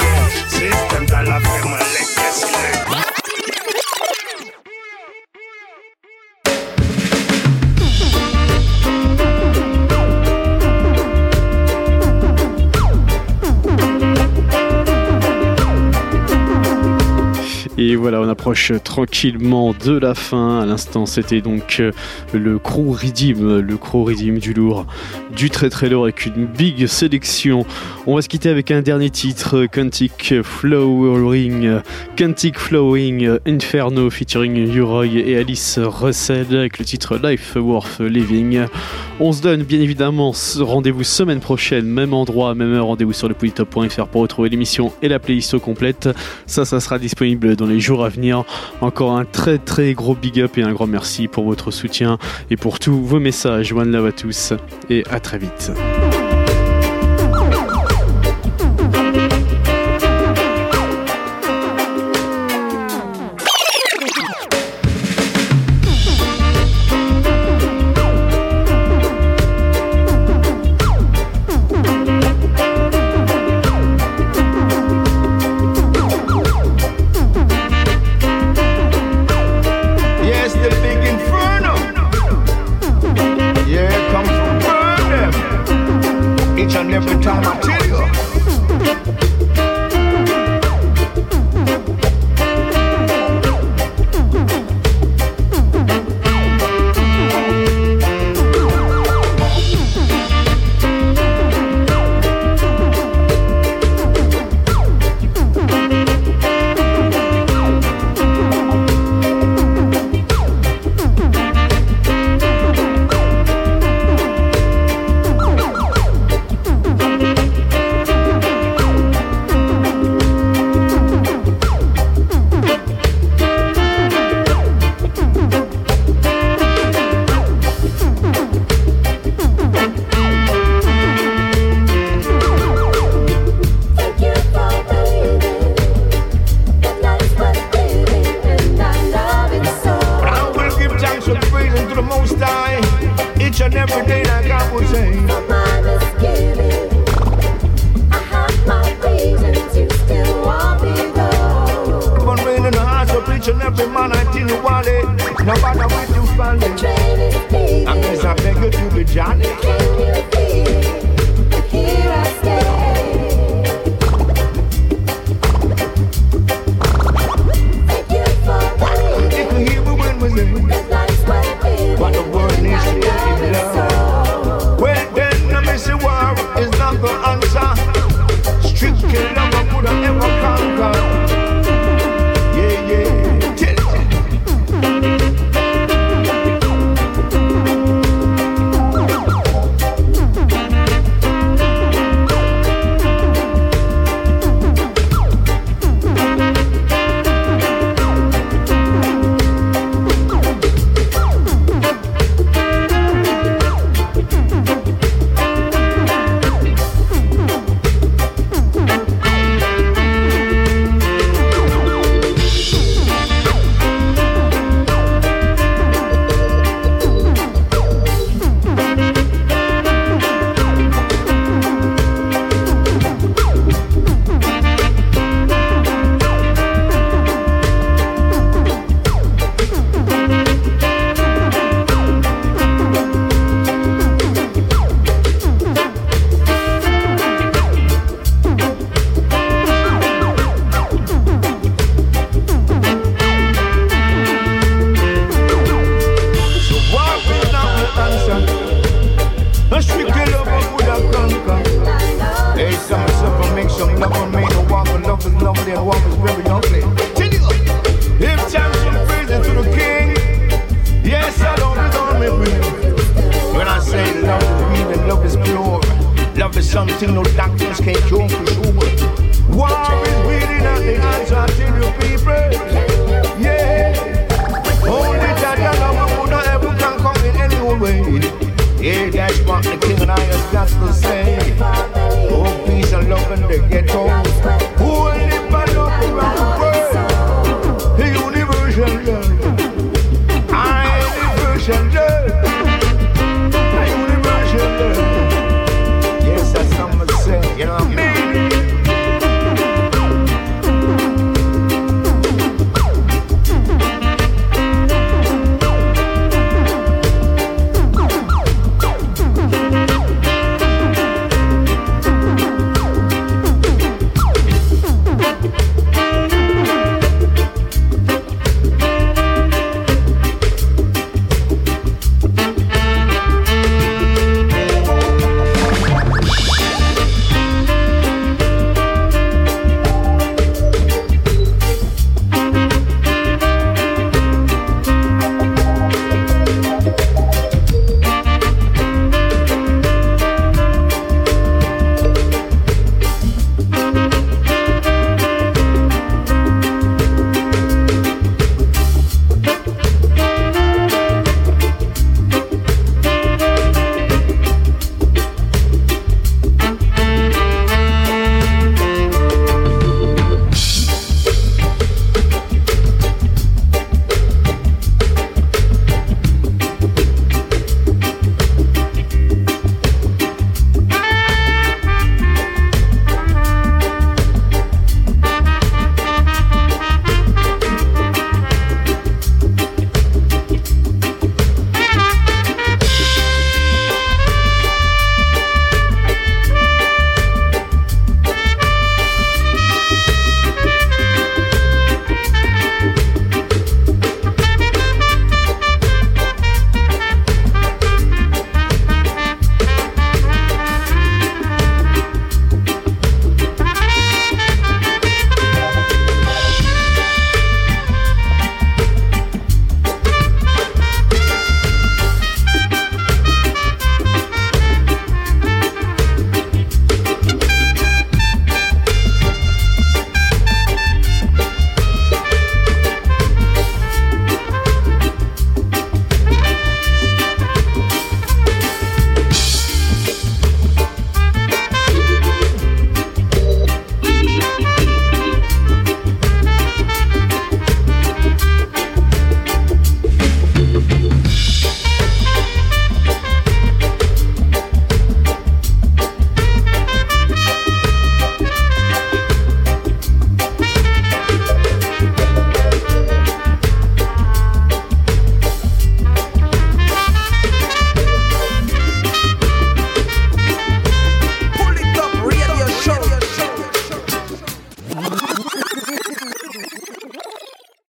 [0.49, 2.47] Système, t'as la vraiment, like, yes,
[2.89, 2.90] il
[17.83, 20.61] Et voilà, on approche tranquillement de la fin.
[20.61, 21.93] À l'instant, c'était donc euh,
[22.35, 24.85] le Crew Redeem, le Crew Redeem du lourd,
[25.35, 27.65] du très très lourd avec une big sélection.
[28.07, 31.81] On va se quitter avec un dernier titre, Quantic Flowering,
[32.19, 38.67] Quantic Flowing Inferno featuring Uroy et Alice Russell avec le titre Life Worth Living.
[39.21, 43.35] On se donne bien évidemment rendez-vous semaine prochaine, même endroit, même heure, rendez-vous sur le
[44.13, 46.11] pour retrouver l'émission et la playlist complète.
[46.47, 48.45] Ça, ça sera disponible dans les jours à venir.
[48.81, 52.19] Encore un très très gros big up et un grand merci pour votre soutien
[52.51, 53.73] et pour tous vos messages.
[53.73, 54.53] One love à tous
[54.91, 55.73] et à très vite.